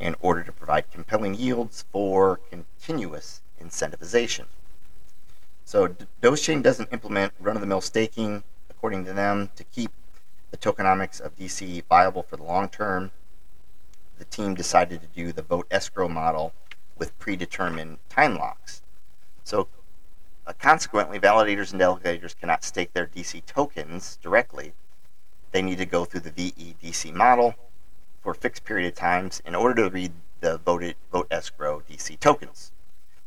in 0.00 0.16
order 0.20 0.42
to 0.42 0.50
provide 0.50 0.90
compelling 0.90 1.36
yields 1.36 1.84
for 1.92 2.40
continuous 2.50 3.40
incentivization. 3.62 4.46
So 5.64 5.94
Dogechain 6.20 6.64
doesn't 6.64 6.92
implement 6.92 7.32
run-of-the-mill 7.38 7.80
staking, 7.80 8.42
according 8.68 9.04
to 9.04 9.12
them, 9.12 9.50
to 9.54 9.62
keep 9.62 9.92
the 10.50 10.56
tokenomics 10.56 11.20
of 11.20 11.36
DC 11.36 11.84
viable 11.88 12.24
for 12.24 12.36
the 12.36 12.42
long 12.42 12.68
term. 12.68 13.12
The 14.18 14.24
team 14.24 14.56
decided 14.56 15.00
to 15.00 15.06
do 15.06 15.30
the 15.30 15.42
vote 15.42 15.68
escrow 15.70 16.08
model 16.08 16.54
with 16.96 17.16
predetermined 17.20 17.98
time 18.08 18.36
locks. 18.36 18.82
So 19.44 19.68
uh, 20.44 20.54
consequently, 20.58 21.20
validators 21.20 21.70
and 21.70 21.80
delegators 21.80 22.36
cannot 22.36 22.64
stake 22.64 22.94
their 22.94 23.06
DC 23.06 23.46
tokens 23.46 24.18
directly. 24.20 24.72
They 25.52 25.62
need 25.62 25.78
to 25.78 25.86
go 25.86 26.04
through 26.04 26.20
the 26.20 26.30
VEDC 26.30 27.12
model 27.12 27.54
for 28.22 28.34
fixed 28.34 28.64
period 28.64 28.88
of 28.88 28.94
times 28.94 29.40
in 29.44 29.54
order 29.54 29.84
to 29.84 29.90
read 29.90 30.12
the 30.40 30.58
voted 30.58 30.96
vote 31.10 31.28
escrow 31.30 31.82
DC 31.88 32.18
tokens. 32.20 32.72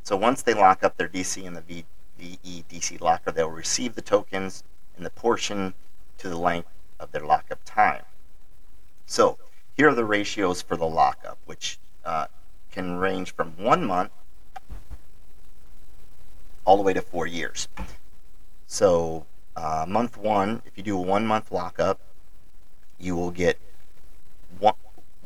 So 0.03 0.15
once 0.15 0.41
they 0.41 0.53
lock 0.53 0.83
up 0.83 0.97
their 0.97 1.09
DC 1.09 1.43
in 1.43 1.53
the 1.53 1.85
VEDC 2.19 3.01
locker, 3.01 3.31
they'll 3.31 3.49
receive 3.49 3.95
the 3.95 4.01
tokens 4.01 4.63
in 4.97 5.03
the 5.03 5.09
portion 5.09 5.73
to 6.19 6.29
the 6.29 6.37
length 6.37 6.69
of 6.99 7.11
their 7.11 7.25
lockup 7.25 7.59
time. 7.65 8.03
So 9.05 9.37
here 9.75 9.89
are 9.89 9.95
the 9.95 10.05
ratios 10.05 10.61
for 10.61 10.77
the 10.77 10.87
lockup, 10.87 11.37
which 11.45 11.79
uh, 12.05 12.27
can 12.71 12.97
range 12.97 13.33
from 13.33 13.53
one 13.57 13.83
month 13.85 14.11
all 16.65 16.77
the 16.77 16.83
way 16.83 16.93
to 16.93 17.01
four 17.01 17.25
years. 17.25 17.67
So, 18.67 19.25
uh, 19.55 19.85
month 19.87 20.17
one, 20.17 20.61
if 20.65 20.77
you 20.77 20.83
do 20.83 20.97
a 20.97 21.01
one 21.01 21.25
month 21.25 21.51
lockup, 21.51 21.99
you 23.01 23.15
will 23.15 23.31
get 23.31 23.57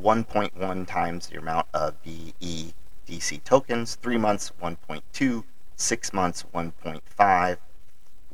1.1 0.01 0.88
times 0.88 1.27
the 1.27 1.38
amount 1.38 1.67
of 1.74 1.96
VEDC 2.03 3.44
tokens, 3.44 3.96
three 3.96 4.17
months 4.17 4.51
1.2, 4.62 5.44
six 5.75 6.13
months 6.13 6.46
1.5, 6.53 7.58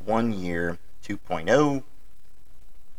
one 0.03 0.33
year 0.33 0.79
2.0, 1.03 1.83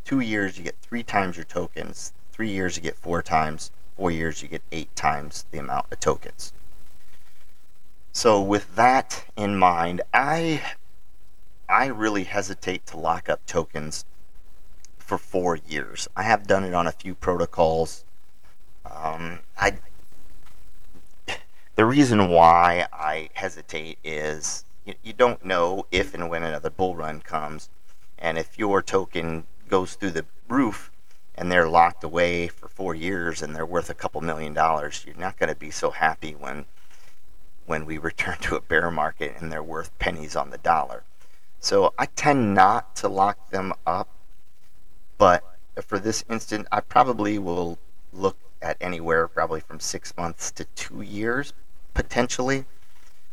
two 0.05 0.19
years 0.19 0.57
you 0.57 0.63
get 0.63 0.75
three 0.81 1.03
times 1.03 1.37
your 1.37 1.45
tokens, 1.45 2.13
three 2.31 2.49
years 2.49 2.77
you 2.77 2.83
get 2.83 2.95
four 2.95 3.21
times, 3.21 3.71
four 3.95 4.11
years 4.11 4.41
you 4.41 4.47
get 4.47 4.61
eight 4.71 4.93
times 4.95 5.45
the 5.51 5.59
amount 5.59 5.85
of 5.91 5.99
tokens. 5.99 6.53
So 8.11 8.41
with 8.41 8.75
that 8.75 9.25
in 9.35 9.57
mind, 9.57 10.01
I 10.13 10.61
I 11.67 11.87
really 11.87 12.25
hesitate 12.25 12.85
to 12.87 12.97
lock 12.97 13.29
up 13.29 13.45
tokens 13.45 14.05
for 15.03 15.17
four 15.17 15.55
years. 15.55 16.07
I 16.15 16.23
have 16.23 16.47
done 16.47 16.63
it 16.63 16.73
on 16.73 16.87
a 16.87 16.91
few 16.91 17.15
protocols. 17.15 18.05
Um, 18.89 19.39
I 19.57 19.77
the 21.75 21.85
reason 21.85 22.29
why 22.29 22.87
I 22.93 23.29
hesitate 23.33 23.97
is 24.03 24.65
you, 24.85 24.93
you 25.01 25.13
don't 25.13 25.43
know 25.43 25.87
if 25.91 26.13
and 26.13 26.29
when 26.29 26.43
another 26.43 26.69
bull 26.69 26.95
run 26.95 27.21
comes, 27.21 27.69
and 28.17 28.37
if 28.37 28.57
your 28.57 28.81
token 28.81 29.45
goes 29.67 29.95
through 29.95 30.11
the 30.11 30.25
roof 30.47 30.91
and 31.35 31.51
they're 31.51 31.67
locked 31.67 32.03
away 32.03 32.47
for 32.47 32.67
four 32.67 32.93
years 32.93 33.41
and 33.41 33.55
they're 33.55 33.65
worth 33.65 33.89
a 33.89 33.95
couple 33.95 34.21
million 34.21 34.53
dollars, 34.53 35.03
you're 35.05 35.15
not 35.15 35.37
going 35.37 35.49
to 35.49 35.55
be 35.55 35.71
so 35.71 35.91
happy 35.91 36.33
when 36.33 36.65
when 37.65 37.85
we 37.85 37.97
return 38.09 38.37
to 38.41 38.55
a 38.55 38.61
bear 38.61 38.91
market 38.91 39.35
and 39.39 39.51
they're 39.51 39.63
worth 39.63 39.97
pennies 39.99 40.35
on 40.35 40.49
the 40.51 40.57
dollar. 40.59 41.03
So 41.59 41.93
I 41.97 42.07
tend 42.07 42.53
not 42.53 42.95
to 42.97 43.07
lock 43.07 43.49
them 43.49 43.73
up, 43.87 44.09
but 45.23 45.41
for 45.85 45.99
this 45.99 46.25
instant, 46.29 46.67
I 46.69 46.81
probably 46.81 47.39
will 47.39 47.79
look 48.11 48.35
at 48.61 48.75
anywhere 48.81 49.25
probably 49.29 49.61
from 49.61 49.79
six 49.79 50.13
months 50.17 50.51
to 50.51 50.65
two 50.75 50.99
years 50.99 51.53
potentially. 51.93 52.65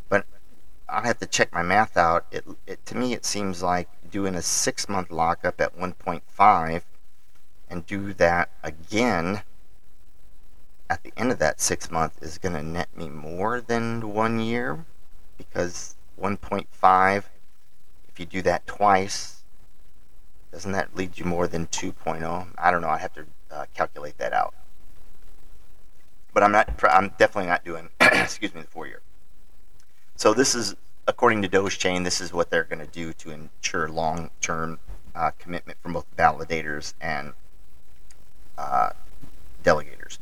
But 0.09 0.25
I 0.89 1.05
have 1.09 1.19
to 1.19 1.27
check 1.27 1.53
my 1.53 1.65
math 1.65 1.97
out. 1.97 2.27
It, 2.31 2.45
it 2.65 2.87
to 2.87 2.97
me 2.97 3.13
it 3.13 3.25
seems 3.25 3.61
like 3.61 3.89
doing 4.09 4.37
a 4.37 4.41
six 4.43 4.89
month 4.89 5.11
lockup 5.11 5.61
at 5.61 5.77
1.5 5.77 6.83
and 7.69 7.87
do 7.87 8.13
that 8.13 8.51
again 8.63 9.43
at 10.89 11.03
the 11.03 11.13
end 11.17 11.33
of 11.33 11.41
that 11.41 11.61
six 11.61 11.91
month 11.91 12.23
is 12.23 12.39
going 12.39 12.55
to 12.55 12.63
net 12.63 12.97
me 12.97 13.09
more 13.09 13.61
than 13.61 14.15
one 14.15 14.39
year 14.39 14.85
because 15.37 15.97
1.5 16.23 17.25
if 18.09 18.21
you 18.21 18.27
do 18.27 18.43
that 18.43 18.65
twice 18.69 19.40
doesn't 20.53 20.73
that 20.73 20.95
lead 20.97 21.19
you 21.19 21.25
more 21.25 21.47
than 21.47 21.67
2.0 21.69 22.47
i 22.59 22.71
don't 22.71 22.83
know 22.83 22.89
i 22.89 22.99
have 22.99 23.13
to 23.13 23.25
uh, 23.51 23.65
calculate 23.75 24.19
that 24.19 24.33
out 24.33 24.55
but 26.33 26.43
i'm 26.43 26.53
not 26.53 26.69
i'm 26.85 27.09
definitely 27.19 27.49
not 27.49 27.65
doing 27.65 27.89
excuse 28.01 28.55
me 28.55 28.61
the 28.61 28.67
four 28.67 28.87
year 28.87 29.01
so 30.17 30.35
this 30.35 30.55
is 30.55 30.77
according 31.07 31.43
to 31.43 31.49
dogechain 31.49 32.05
this 32.05 32.21
is 32.21 32.33
what 32.33 32.51
they're 32.51 32.65
going 32.65 32.79
to 32.79 32.93
do 32.93 33.13
to 33.13 33.31
ensure 33.31 33.89
long 33.89 34.31
term 34.41 34.79
uh, 35.15 35.31
commitment 35.39 35.79
from 35.83 35.93
both 35.93 36.07
validators 36.17 36.95
and 37.01 37.33
uh, 38.57 38.91
delegators. 39.63 40.19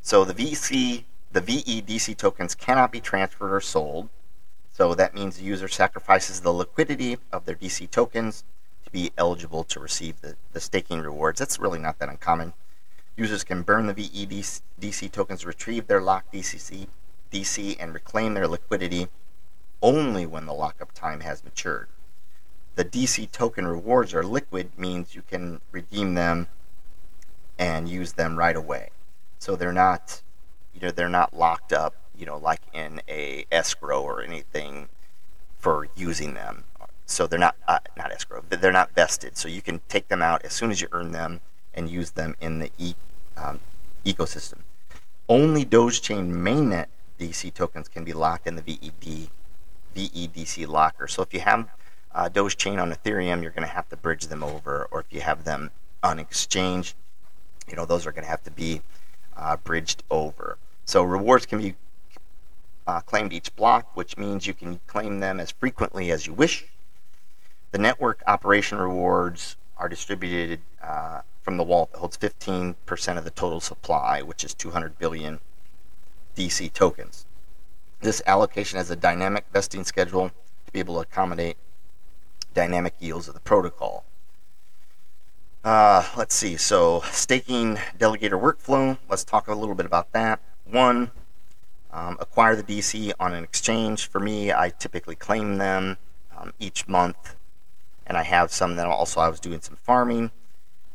So 0.00 0.24
the 0.24 0.34
VC, 0.34 1.04
the 1.32 1.40
VEDC 1.40 2.16
tokens 2.16 2.54
cannot 2.54 2.92
be 2.92 3.00
transferred 3.00 3.54
or 3.54 3.60
sold. 3.60 4.08
So 4.72 4.94
that 4.94 5.14
means 5.14 5.36
the 5.36 5.44
user 5.44 5.68
sacrifices 5.68 6.40
the 6.40 6.52
liquidity 6.52 7.18
of 7.32 7.44
their 7.44 7.54
DC 7.54 7.90
tokens 7.90 8.44
to 8.84 8.90
be 8.90 9.12
eligible 9.16 9.64
to 9.64 9.80
receive 9.80 10.20
the, 10.20 10.36
the 10.52 10.60
staking 10.60 11.00
rewards. 11.00 11.38
That's 11.38 11.58
really 11.58 11.78
not 11.78 11.98
that 11.98 12.08
uncommon. 12.08 12.54
Users 13.16 13.44
can 13.44 13.62
burn 13.62 13.86
the 13.86 13.94
VEDC 13.94 15.12
tokens, 15.12 15.46
retrieve 15.46 15.86
their 15.86 16.00
locked 16.00 16.32
DCC, 16.32 16.88
DC, 17.32 17.76
and 17.78 17.94
reclaim 17.94 18.34
their 18.34 18.48
liquidity 18.48 19.08
only 19.82 20.26
when 20.26 20.46
the 20.46 20.54
lockup 20.54 20.92
time 20.92 21.20
has 21.20 21.44
matured. 21.44 21.88
The 22.74 22.84
DC 22.84 23.30
token 23.30 23.66
rewards 23.66 24.12
are 24.14 24.24
liquid, 24.24 24.76
means 24.76 25.14
you 25.14 25.22
can 25.22 25.60
redeem 25.70 26.14
them 26.14 26.48
and 27.58 27.88
use 27.88 28.14
them 28.14 28.36
right 28.36 28.56
away. 28.56 28.90
So 29.38 29.54
they're 29.54 29.72
not, 29.72 30.22
you 30.74 30.80
know, 30.80 30.90
they're 30.90 31.08
not 31.08 31.34
locked 31.34 31.72
up, 31.72 31.94
you 32.16 32.26
know, 32.26 32.36
like 32.36 32.62
in 32.72 33.00
a 33.08 33.46
escrow 33.52 34.02
or 34.02 34.22
anything 34.22 34.88
for 35.58 35.86
using 35.94 36.34
them. 36.34 36.64
So 37.06 37.26
they're 37.26 37.38
not 37.38 37.56
uh, 37.68 37.78
not 37.96 38.12
escrow, 38.12 38.42
they're 38.48 38.72
not 38.72 38.94
vested. 38.94 39.36
So 39.36 39.48
you 39.48 39.62
can 39.62 39.80
take 39.88 40.08
them 40.08 40.22
out 40.22 40.44
as 40.44 40.52
soon 40.52 40.70
as 40.70 40.80
you 40.80 40.88
earn 40.92 41.12
them 41.12 41.40
and 41.74 41.90
use 41.90 42.12
them 42.12 42.36
in 42.40 42.60
the 42.60 42.70
e, 42.78 42.94
um, 43.36 43.60
ecosystem. 44.04 44.60
Only 45.28 45.64
Dogechain 45.64 46.30
mainnet 46.30 46.86
DC 47.18 47.52
tokens 47.52 47.88
can 47.88 48.04
be 48.04 48.12
locked 48.12 48.46
in 48.46 48.56
the 48.56 48.62
VED 48.62 49.28
VEDC 49.94 50.66
locker. 50.66 51.06
So 51.06 51.22
if 51.22 51.32
you 51.32 51.40
have 51.40 51.68
uh, 52.14 52.28
Dogechain 52.28 52.80
on 52.80 52.92
Ethereum, 52.92 53.42
you're 53.42 53.50
going 53.50 53.66
to 53.66 53.74
have 53.74 53.88
to 53.90 53.96
bridge 53.96 54.26
them 54.26 54.42
over, 54.42 54.88
or 54.90 55.00
if 55.00 55.06
you 55.10 55.20
have 55.20 55.44
them 55.44 55.70
on 56.02 56.18
exchange, 56.18 56.94
you 57.68 57.76
know 57.76 57.86
those 57.86 58.06
are 58.06 58.12
going 58.12 58.24
to 58.24 58.30
have 58.30 58.44
to 58.44 58.50
be 58.50 58.82
uh, 59.36 59.56
bridged 59.56 60.02
over. 60.10 60.58
So 60.84 61.02
rewards 61.02 61.46
can 61.46 61.58
be 61.58 61.74
uh, 62.86 63.00
claimed 63.00 63.32
each 63.32 63.54
block, 63.56 63.96
which 63.96 64.16
means 64.18 64.46
you 64.46 64.54
can 64.54 64.80
claim 64.86 65.20
them 65.20 65.40
as 65.40 65.50
frequently 65.50 66.10
as 66.10 66.26
you 66.26 66.34
wish. 66.34 66.66
The 67.74 67.80
network 67.80 68.22
operation 68.28 68.78
rewards 68.78 69.56
are 69.76 69.88
distributed 69.88 70.60
uh, 70.80 71.22
from 71.42 71.56
the 71.56 71.64
wallet 71.64 71.90
that 71.90 71.98
holds 71.98 72.16
15% 72.16 72.76
of 73.18 73.24
the 73.24 73.32
total 73.32 73.58
supply, 73.58 74.22
which 74.22 74.44
is 74.44 74.54
200 74.54 74.96
billion 74.96 75.40
DC 76.36 76.72
tokens. 76.72 77.26
This 78.00 78.22
allocation 78.26 78.76
has 78.76 78.92
a 78.92 78.94
dynamic 78.94 79.46
vesting 79.52 79.82
schedule 79.82 80.28
to 80.66 80.72
be 80.72 80.78
able 80.78 80.94
to 80.94 81.00
accommodate 81.00 81.56
dynamic 82.54 82.94
yields 83.00 83.26
of 83.26 83.34
the 83.34 83.40
protocol. 83.40 84.04
Uh, 85.64 86.08
let's 86.16 86.36
see. 86.36 86.56
So, 86.56 87.02
staking 87.10 87.78
delegator 87.98 88.40
workflow. 88.40 88.98
Let's 89.10 89.24
talk 89.24 89.48
a 89.48 89.54
little 89.56 89.74
bit 89.74 89.86
about 89.86 90.12
that. 90.12 90.38
One, 90.64 91.10
um, 91.92 92.18
acquire 92.20 92.54
the 92.54 92.62
DC 92.62 93.12
on 93.18 93.34
an 93.34 93.42
exchange. 93.42 94.06
For 94.06 94.20
me, 94.20 94.52
I 94.52 94.70
typically 94.70 95.16
claim 95.16 95.58
them 95.58 95.96
um, 96.38 96.52
each 96.60 96.86
month, 96.86 97.34
and 98.06 98.16
I 98.16 98.22
have 98.22 98.52
some 98.52 98.76
that 98.76 98.86
also 98.86 99.20
I 99.20 99.28
was 99.28 99.40
doing 99.40 99.60
some 99.60 99.76
farming, 99.76 100.30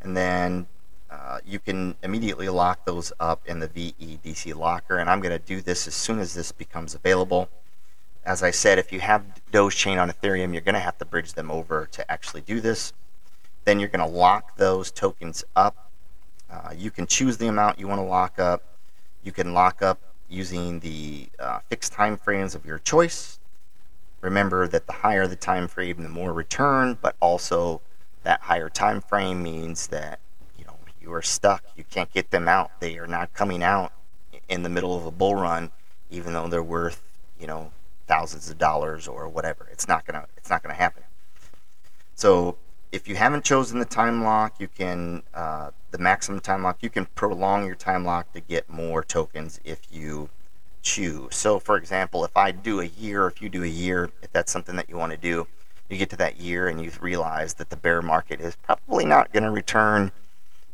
and 0.01 0.15
then 0.15 0.67
uh, 1.09 1.39
you 1.45 1.59
can 1.59 1.95
immediately 2.03 2.49
lock 2.49 2.85
those 2.85 3.11
up 3.19 3.41
in 3.47 3.59
the 3.59 3.67
VEDC 3.67 4.55
locker. 4.55 4.97
And 4.97 5.09
I'm 5.09 5.21
going 5.21 5.37
to 5.37 5.43
do 5.43 5.61
this 5.61 5.87
as 5.87 5.95
soon 5.95 6.19
as 6.19 6.33
this 6.33 6.51
becomes 6.51 6.93
available. 6.93 7.49
As 8.25 8.43
I 8.43 8.51
said, 8.51 8.77
if 8.77 8.91
you 8.91 8.99
have 8.99 9.23
Dogechain 9.51 9.99
on 9.99 10.11
Ethereum, 10.11 10.53
you're 10.53 10.61
going 10.61 10.75
to 10.75 10.79
have 10.79 10.97
to 10.99 11.05
bridge 11.05 11.33
them 11.33 11.49
over 11.49 11.87
to 11.91 12.11
actually 12.11 12.41
do 12.41 12.61
this. 12.61 12.93
Then 13.65 13.79
you're 13.79 13.89
going 13.89 14.07
to 14.07 14.17
lock 14.17 14.57
those 14.57 14.91
tokens 14.91 15.43
up. 15.55 15.89
Uh, 16.49 16.73
you 16.75 16.91
can 16.91 17.07
choose 17.07 17.37
the 17.37 17.47
amount 17.47 17.79
you 17.79 17.87
want 17.87 17.99
to 17.99 18.05
lock 18.05 18.39
up. 18.39 18.63
You 19.23 19.31
can 19.31 19.53
lock 19.53 19.81
up 19.81 19.99
using 20.29 20.79
the 20.79 21.27
uh, 21.39 21.59
fixed 21.69 21.91
time 21.91 22.17
frames 22.17 22.53
of 22.53 22.65
your 22.65 22.79
choice. 22.79 23.38
Remember 24.21 24.67
that 24.67 24.87
the 24.87 24.93
higher 24.93 25.27
the 25.27 25.35
time 25.35 25.67
frame, 25.67 26.03
the 26.03 26.09
more 26.09 26.33
return, 26.33 26.97
but 27.01 27.15
also 27.19 27.81
that 28.23 28.41
higher 28.41 28.69
time 28.69 29.01
frame 29.01 29.41
means 29.41 29.87
that 29.87 30.19
you 30.57 30.65
know 30.65 30.77
you 31.01 31.13
are 31.13 31.21
stuck. 31.21 31.63
You 31.75 31.85
can't 31.85 32.11
get 32.11 32.31
them 32.31 32.47
out. 32.47 32.79
They 32.79 32.97
are 32.97 33.07
not 33.07 33.33
coming 33.33 33.63
out 33.63 33.93
in 34.49 34.63
the 34.63 34.69
middle 34.69 34.95
of 34.95 35.05
a 35.05 35.11
bull 35.11 35.35
run, 35.35 35.71
even 36.09 36.33
though 36.33 36.47
they're 36.47 36.61
worth 36.61 37.01
you 37.39 37.47
know 37.47 37.71
thousands 38.07 38.49
of 38.49 38.57
dollars 38.57 39.07
or 39.07 39.27
whatever. 39.27 39.69
It's 39.71 39.87
not 39.87 40.05
gonna 40.05 40.25
it's 40.35 40.49
not 40.49 40.63
gonna 40.63 40.75
happen. 40.75 41.03
So 42.15 42.57
if 42.91 43.07
you 43.07 43.15
haven't 43.15 43.45
chosen 43.45 43.79
the 43.79 43.85
time 43.85 44.23
lock, 44.23 44.59
you 44.59 44.67
can 44.67 45.23
uh, 45.33 45.71
the 45.91 45.97
maximum 45.97 46.41
time 46.41 46.63
lock. 46.63 46.79
You 46.81 46.89
can 46.89 47.05
prolong 47.15 47.65
your 47.65 47.75
time 47.75 48.03
lock 48.03 48.33
to 48.33 48.41
get 48.41 48.69
more 48.69 49.03
tokens 49.03 49.59
if 49.63 49.81
you 49.91 50.29
So, 50.81 51.59
for 51.59 51.77
example, 51.77 52.25
if 52.25 52.35
I 52.35 52.51
do 52.51 52.79
a 52.81 52.85
year, 52.85 53.27
if 53.27 53.41
you 53.41 53.49
do 53.49 53.63
a 53.63 53.67
year, 53.67 54.09
if 54.21 54.31
that's 54.31 54.51
something 54.51 54.75
that 54.75 54.89
you 54.89 54.97
want 54.97 55.11
to 55.11 55.17
do, 55.17 55.47
you 55.89 55.97
get 55.97 56.09
to 56.11 56.17
that 56.17 56.39
year 56.39 56.67
and 56.67 56.81
you 56.81 56.91
realize 56.99 57.55
that 57.55 57.69
the 57.69 57.75
bear 57.75 58.01
market 58.01 58.39
is 58.39 58.55
probably 58.55 59.05
not 59.05 59.31
going 59.31 59.43
to 59.43 59.51
return 59.51 60.11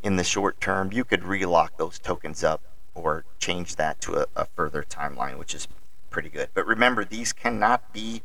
in 0.04 0.16
the 0.16 0.24
short 0.24 0.60
term. 0.62 0.92
You 0.92 1.04
could 1.04 1.24
relock 1.24 1.78
those 1.78 2.00
tokens 2.00 2.44
up 2.44 2.62
or 2.94 3.26
change 3.40 3.76
that 3.76 4.00
to 4.02 4.16
a, 4.16 4.26
a 4.36 4.46
further 4.46 4.84
timeline, 4.84 5.38
which 5.38 5.54
is 5.54 5.68
pretty 6.10 6.30
good. 6.30 6.50
But 6.54 6.66
remember, 6.66 7.06
these 7.06 7.34
cannot 7.34 7.94
be 7.94 8.24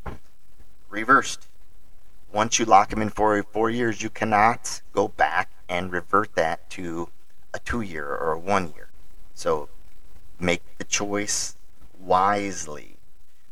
reversed 0.88 1.48
once 2.32 2.58
you 2.58 2.64
lock 2.64 2.90
them 2.90 3.02
in 3.02 3.10
for 3.10 3.42
four 3.42 3.70
years, 3.70 4.02
you 4.02 4.10
cannot 4.10 4.82
go 4.92 5.08
back 5.08 5.50
and 5.68 5.92
revert 5.92 6.34
that 6.34 6.68
to 6.70 7.08
a 7.52 7.58
two 7.58 7.80
year 7.80 8.06
or 8.06 8.32
a 8.32 8.38
one 8.38 8.72
year. 8.74 8.88
So 9.34 9.68
make 10.38 10.62
the 10.78 10.84
choice 10.84 11.56
wisely. 12.00 12.96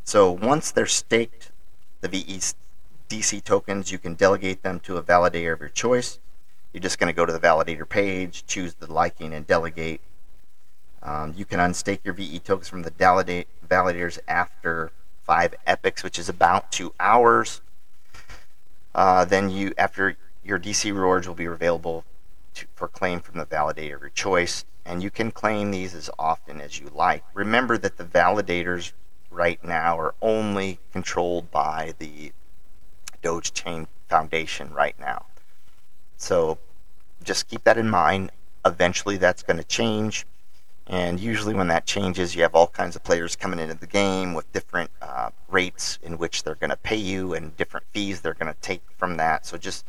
So 0.05 0.33
once 0.33 0.71
they're 0.71 0.87
staked, 0.87 1.53
the 2.01 2.09
VEDC 2.09 3.45
tokens, 3.45 3.93
you 3.93 3.99
can 3.99 4.15
delegate 4.15 4.63
them 4.63 4.81
to 4.81 4.97
a 4.97 5.03
validator 5.03 5.53
of 5.53 5.61
your 5.61 5.69
choice. 5.69 6.19
You're 6.73 6.83
just 6.83 6.99
going 6.99 7.13
to 7.13 7.17
go 7.17 7.27
to 7.27 7.33
the 7.33 7.41
validator 7.41 7.89
page, 7.89 8.45
choose 8.47 8.75
the 8.75 8.93
liking, 8.93 9.33
and 9.33 9.47
delegate. 9.47 10.01
Um, 11.03 11.35
you 11.37 11.45
can 11.45 11.61
unstake 11.61 12.01
your 12.05 12.15
VE 12.15 12.41
tokens 12.41 12.69
from 12.69 12.83
the 12.83 12.91
validators 12.91 14.19
after 14.27 14.93
five 15.25 15.55
epochs, 15.67 16.03
which 16.03 16.19
is 16.19 16.29
about 16.29 16.73
two 16.73 16.93
hours. 16.99 17.61
Uh, 18.95 19.25
then 19.25 19.51
you, 19.51 19.73
after 19.79 20.17
your 20.45 20.59
DC 20.59 20.93
rewards 20.93 21.29
will 21.29 21.35
be 21.35 21.45
available 21.45 22.05
to, 22.55 22.67
for 22.75 22.89
claim 22.89 23.21
from 23.21 23.39
the 23.39 23.47
validator 23.47 23.97
of 23.97 24.01
your 24.01 24.11
choice, 24.11 24.65
and 24.88 25.03
you 25.03 25.11
can 25.11 25.31
claim 25.31 25.70
these 25.70 25.94
as 25.94 26.09
often 26.18 26.62
as 26.62 26.81
you 26.81 26.90
like. 26.94 27.22
Remember 27.35 27.77
that 27.77 27.98
the 27.98 28.05
validators 28.05 28.92
right 29.31 29.62
now 29.62 29.98
are 29.98 30.14
only 30.22 30.81
controlled 30.92 31.51
by 31.51 31.94
the 31.98 32.33
Doge 33.20 33.53
Chain 33.53 33.87
Foundation 34.09 34.72
right 34.72 34.98
now. 34.98 35.27
So 36.16 36.59
just 37.22 37.48
keep 37.48 37.64
that 37.64 37.77
in 37.77 37.90
mind. 37.90 38.33
Eventually, 38.64 39.18
that's 39.18 39.42
going 39.42 39.59
to 39.59 39.64
change. 39.64 40.27
And 40.87 41.20
usually, 41.20 41.55
when 41.55 41.68
that 41.68 41.85
changes, 41.85 42.35
you 42.35 42.40
have 42.40 42.55
all 42.55 42.68
kinds 42.68 42.96
of 42.96 43.05
players 43.05 43.37
coming 43.37 43.59
into 43.59 43.74
the 43.74 43.87
game 43.87 44.33
with 44.33 44.51
different 44.55 44.90
uh, 45.03 45.31
rates 45.48 45.98
in 46.03 46.16
which 46.16 46.44
they're 46.44 46.55
going 46.55 46.70
to 46.70 46.77
pay 46.77 46.96
you 46.96 47.35
and 47.35 47.55
different 47.59 47.85
fees 47.92 48.22
they're 48.22 48.33
going 48.33 48.53
to 48.53 48.61
take 48.62 48.83
from 48.96 49.18
that. 49.18 49.44
So 49.44 49.59
just 49.59 49.85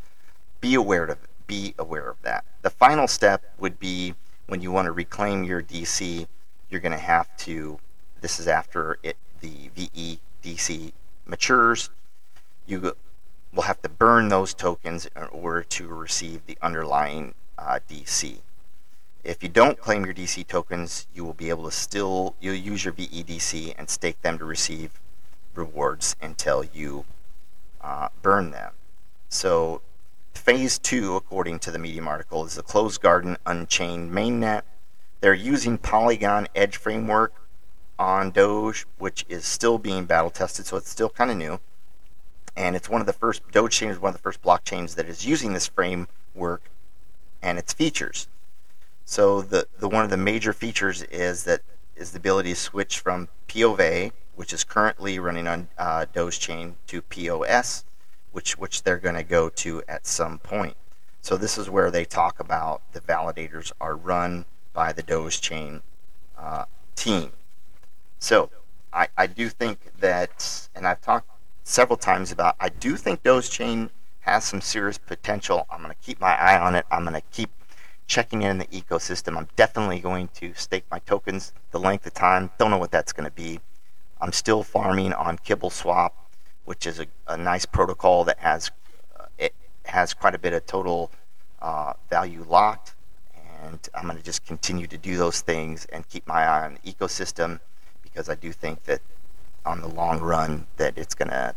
be 0.59 0.75
aware 0.75 1.05
of 1.05 1.17
be 1.47 1.73
aware 1.79 2.09
of 2.09 2.21
that. 2.23 2.43
The 2.61 2.69
final 2.69 3.07
step 3.07 3.41
would 3.57 3.79
be 3.79 4.13
when 4.49 4.61
you 4.61 4.71
want 4.71 4.87
to 4.87 4.91
reclaim 4.91 5.43
your 5.43 5.61
DC, 5.61 6.27
you're 6.69 6.81
going 6.81 6.91
to 6.91 6.97
have 6.97 7.35
to. 7.37 7.79
This 8.21 8.39
is 8.39 8.47
after 8.47 8.97
it 9.03 9.15
the 9.41 9.69
VE 9.75 10.19
DC 10.43 10.91
matures. 11.25 11.89
You 12.65 12.93
will 13.53 13.63
have 13.63 13.81
to 13.83 13.89
burn 13.89 14.27
those 14.27 14.53
tokens 14.53 15.07
in 15.15 15.23
order 15.23 15.63
to 15.63 15.87
receive 15.87 16.45
the 16.45 16.57
underlying 16.61 17.35
uh, 17.57 17.79
DC. 17.89 18.39
If 19.23 19.43
you 19.43 19.49
don't 19.49 19.79
claim 19.79 20.05
your 20.05 20.13
DC 20.13 20.47
tokens, 20.47 21.07
you 21.13 21.23
will 21.23 21.33
be 21.33 21.49
able 21.49 21.65
to 21.65 21.71
still 21.71 22.35
you'll 22.39 22.55
use 22.55 22.83
your 22.85 22.93
VEDC 22.93 23.75
and 23.77 23.89
stake 23.89 24.21
them 24.21 24.37
to 24.39 24.45
receive 24.45 24.99
rewards 25.53 26.15
until 26.21 26.63
you 26.63 27.05
uh, 27.81 28.09
burn 28.21 28.51
them. 28.51 28.71
So 29.29 29.81
phase 30.39 30.79
two, 30.79 31.15
according 31.15 31.59
to 31.59 31.71
the 31.71 31.77
Medium 31.77 32.07
article, 32.07 32.45
is 32.45 32.55
the 32.55 32.63
closed 32.63 33.01
garden 33.01 33.37
unchained 33.45 34.11
mainnet. 34.11 34.63
They're 35.21 35.33
using 35.33 35.77
Polygon 35.77 36.47
Edge 36.55 36.77
framework 36.77 37.33
on 37.99 38.31
Doge, 38.31 38.85
which 38.97 39.25
is 39.27 39.45
still 39.45 39.77
being 39.77 40.05
battle 40.05 40.29
tested, 40.29 40.65
so 40.65 40.77
it's 40.77 40.89
still 40.89 41.09
kind 41.09 41.29
of 41.29 41.37
new. 41.37 41.59
And 42.55 42.75
it's 42.75 42.89
one 42.89 43.01
of 43.01 43.07
the 43.07 43.13
first 43.13 43.41
Doge 43.51 43.73
chain 43.73 43.89
is 43.89 43.99
one 43.99 44.09
of 44.09 44.15
the 44.15 44.21
first 44.21 44.41
blockchains 44.41 44.95
that 44.95 45.09
is 45.09 45.25
using 45.25 45.53
this 45.53 45.67
framework 45.67 46.71
and 47.41 47.59
its 47.59 47.73
features. 47.73 48.27
So 49.05 49.41
the, 49.41 49.67
the 49.79 49.89
one 49.89 50.03
of 50.03 50.09
the 50.09 50.17
major 50.17 50.53
features 50.53 51.03
is 51.03 51.43
that 51.43 51.61
is 51.95 52.11
the 52.11 52.17
ability 52.17 52.51
to 52.51 52.55
switch 52.55 52.99
from 52.99 53.27
POV, 53.49 54.13
which 54.35 54.53
is 54.53 54.63
currently 54.63 55.19
running 55.19 55.47
on 55.47 55.67
uh, 55.77 56.05
Dogechain, 56.13 56.75
to 56.87 57.01
POS, 57.01 57.83
which 58.31 58.57
which 58.57 58.83
they're 58.83 58.97
going 58.97 59.15
to 59.15 59.23
go 59.23 59.49
to 59.49 59.83
at 59.87 60.05
some 60.05 60.39
point. 60.39 60.75
So 61.21 61.37
this 61.37 61.57
is 61.57 61.69
where 61.69 61.91
they 61.91 62.05
talk 62.05 62.39
about 62.39 62.81
the 62.93 63.01
validators 63.01 63.71
are 63.81 63.95
run 63.95 64.45
by 64.73 64.93
the 64.93 65.03
Dogechain 65.03 65.81
uh, 66.37 66.65
team. 66.95 67.31
So 68.19 68.49
I, 68.93 69.07
I 69.17 69.27
do 69.27 69.49
think 69.49 69.79
that, 69.99 70.69
and 70.75 70.87
I've 70.87 71.01
talked 71.01 71.29
several 71.63 71.97
times 71.97 72.31
about, 72.31 72.55
I 72.59 72.69
do 72.69 72.95
think 72.95 73.23
Dogechain 73.23 73.89
has 74.21 74.45
some 74.45 74.61
serious 74.61 74.97
potential. 74.97 75.67
I'm 75.69 75.81
going 75.81 75.93
to 75.93 76.05
keep 76.05 76.19
my 76.19 76.37
eye 76.37 76.59
on 76.59 76.75
it. 76.75 76.85
I'm 76.91 77.03
going 77.03 77.15
to 77.15 77.27
keep 77.31 77.49
checking 78.07 78.41
in 78.41 78.57
the 78.57 78.65
ecosystem. 78.65 79.37
I'm 79.37 79.47
definitely 79.55 79.99
going 79.99 80.29
to 80.35 80.53
stake 80.55 80.85
my 80.89 80.99
tokens 80.99 81.53
the 81.71 81.79
length 81.79 82.05
of 82.07 82.13
time. 82.13 82.49
Don't 82.57 82.71
know 82.71 82.77
what 82.77 82.91
that's 82.91 83.13
going 83.13 83.29
to 83.29 83.35
be. 83.35 83.59
I'm 84.19 84.31
still 84.31 84.63
farming 84.63 85.13
on 85.13 85.37
Kibble 85.37 85.69
Swap, 85.69 86.13
which 86.69 86.85
is 86.85 86.99
a, 86.99 87.07
a 87.27 87.35
nice 87.35 87.65
protocol 87.65 88.23
that 88.23 88.37
has 88.37 88.69
uh, 89.19 89.25
it 89.39 89.55
has 89.85 90.13
quite 90.13 90.35
a 90.35 90.37
bit 90.37 90.53
of 90.53 90.63
total 90.67 91.09
uh, 91.63 91.93
value 92.11 92.45
locked. 92.47 92.93
And 93.63 93.79
I'm 93.95 94.03
going 94.03 94.17
to 94.17 94.23
just 94.23 94.45
continue 94.45 94.85
to 94.85 94.97
do 94.97 95.17
those 95.17 95.41
things 95.41 95.85
and 95.85 96.07
keep 96.07 96.27
my 96.27 96.43
eye 96.43 96.65
on 96.65 96.77
the 96.77 96.93
ecosystem 96.93 97.59
because 98.03 98.29
I 98.29 98.35
do 98.35 98.51
think 98.51 98.83
that 98.83 99.01
on 99.65 99.81
the 99.81 99.87
long 99.87 100.19
run 100.19 100.67
that 100.77 100.95
it's 100.95 101.15
going 101.15 101.29
to 101.29 101.55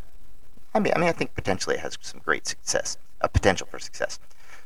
I 0.74 0.80
mean, 0.80 0.94
I 0.96 0.98
mean, 0.98 1.10
I 1.10 1.12
think 1.12 1.34
potentially 1.34 1.76
it 1.76 1.80
has 1.80 1.98
some 2.00 2.22
great 2.24 2.46
success, 2.46 2.96
a 3.20 3.28
potential 3.28 3.66
for 3.70 3.78
success. 3.78 4.18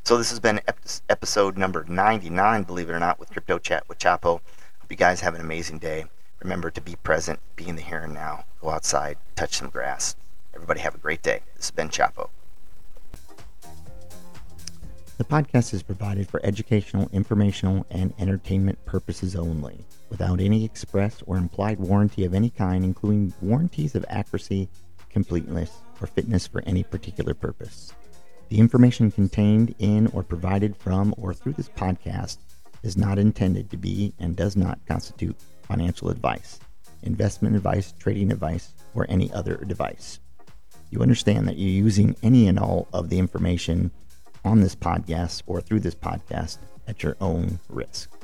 So 0.05 0.17
this 0.17 0.31
has 0.31 0.39
been 0.39 0.61
episode 1.09 1.59
number 1.59 1.85
99, 1.89 2.63
believe 2.63 2.89
it 2.89 2.93
or 2.93 3.01
not, 3.01 3.19
with 3.19 3.31
Crypto 3.31 3.59
Chat 3.59 3.89
with 3.89 3.99
Chapo. 3.99 4.39
Hope 4.79 4.91
you 4.91 4.97
guys 4.97 5.23
have 5.23 5.35
an 5.35 5.41
amazing 5.41 5.81
day. 5.81 6.05
Remember 6.41 6.71
to 6.71 6.81
be 6.81 6.95
present, 6.95 7.41
be 7.57 7.67
in 7.67 7.75
the 7.75 7.83
here 7.83 7.99
and 7.99 8.15
now. 8.15 8.45
Go 8.61 8.71
outside, 8.71 9.19
touch 9.35 9.57
some 9.57 9.71
grass. 9.71 10.15
Everybody 10.57 10.81
have 10.81 10.95
a 10.95 10.99
great 10.99 11.23
day. 11.23 11.43
This 11.55 11.67
has 11.67 11.71
been 11.71 11.91
Chapo. 11.91 12.31
The 15.19 15.25
podcast 15.25 15.75
is 15.75 15.83
provided 15.83 16.31
for 16.31 16.41
educational, 16.43 17.11
informational, 17.13 17.85
and 17.91 18.15
entertainment 18.19 18.83
purposes 18.87 19.37
only, 19.37 19.85
without 20.09 20.41
any 20.41 20.65
express 20.65 21.23
or 21.27 21.37
implied 21.37 21.79
warranty 21.79 22.25
of 22.25 22.33
any 22.33 22.49
kind, 22.49 22.87
including 22.87 23.35
warranties 23.43 23.95
of 23.95 24.07
accuracy, 24.09 24.71
completeness, 25.11 25.73
or 26.01 26.07
fitness 26.07 26.47
for 26.47 26.63
any 26.65 26.83
particular 26.83 27.35
purpose. 27.35 27.93
The 28.49 28.59
information 28.59 29.11
contained 29.11 29.75
in 29.79 30.07
or 30.09 30.23
provided 30.23 30.75
from 30.75 31.15
or 31.19 31.35
through 31.35 31.53
this 31.53 31.69
podcast 31.69 32.39
is 32.83 32.97
not 32.97 33.19
intended 33.19 33.71
to 33.71 33.77
be 33.77 34.15
and 34.19 34.35
does 34.35 34.57
not 34.57 34.79
constitute 34.87 35.37
financial 35.65 36.09
advice, 36.09 36.61
investment 37.03 37.57
advice, 37.57 37.93
trading 37.99 38.33
advice, 38.33 38.73
or 38.95 39.05
any 39.11 39.31
other 39.33 39.57
advice. 39.57 40.19
You 40.91 41.01
understand 41.01 41.49
that 41.49 41.59
you're 41.59 41.69
using 41.69 42.17
any 42.23 42.49
and 42.49 42.59
all 42.59 42.89
of 42.93 43.09
the 43.09 43.19
information 43.19 43.91
on 44.45 44.61
this 44.61 44.75
podcast 44.77 45.43
or 45.47 45.61
through 45.61 45.81
this 45.81 45.95
podcast 45.95 46.59
at 46.87 47.03
your 47.03 47.17
own 47.21 47.59
risk. 47.69 48.16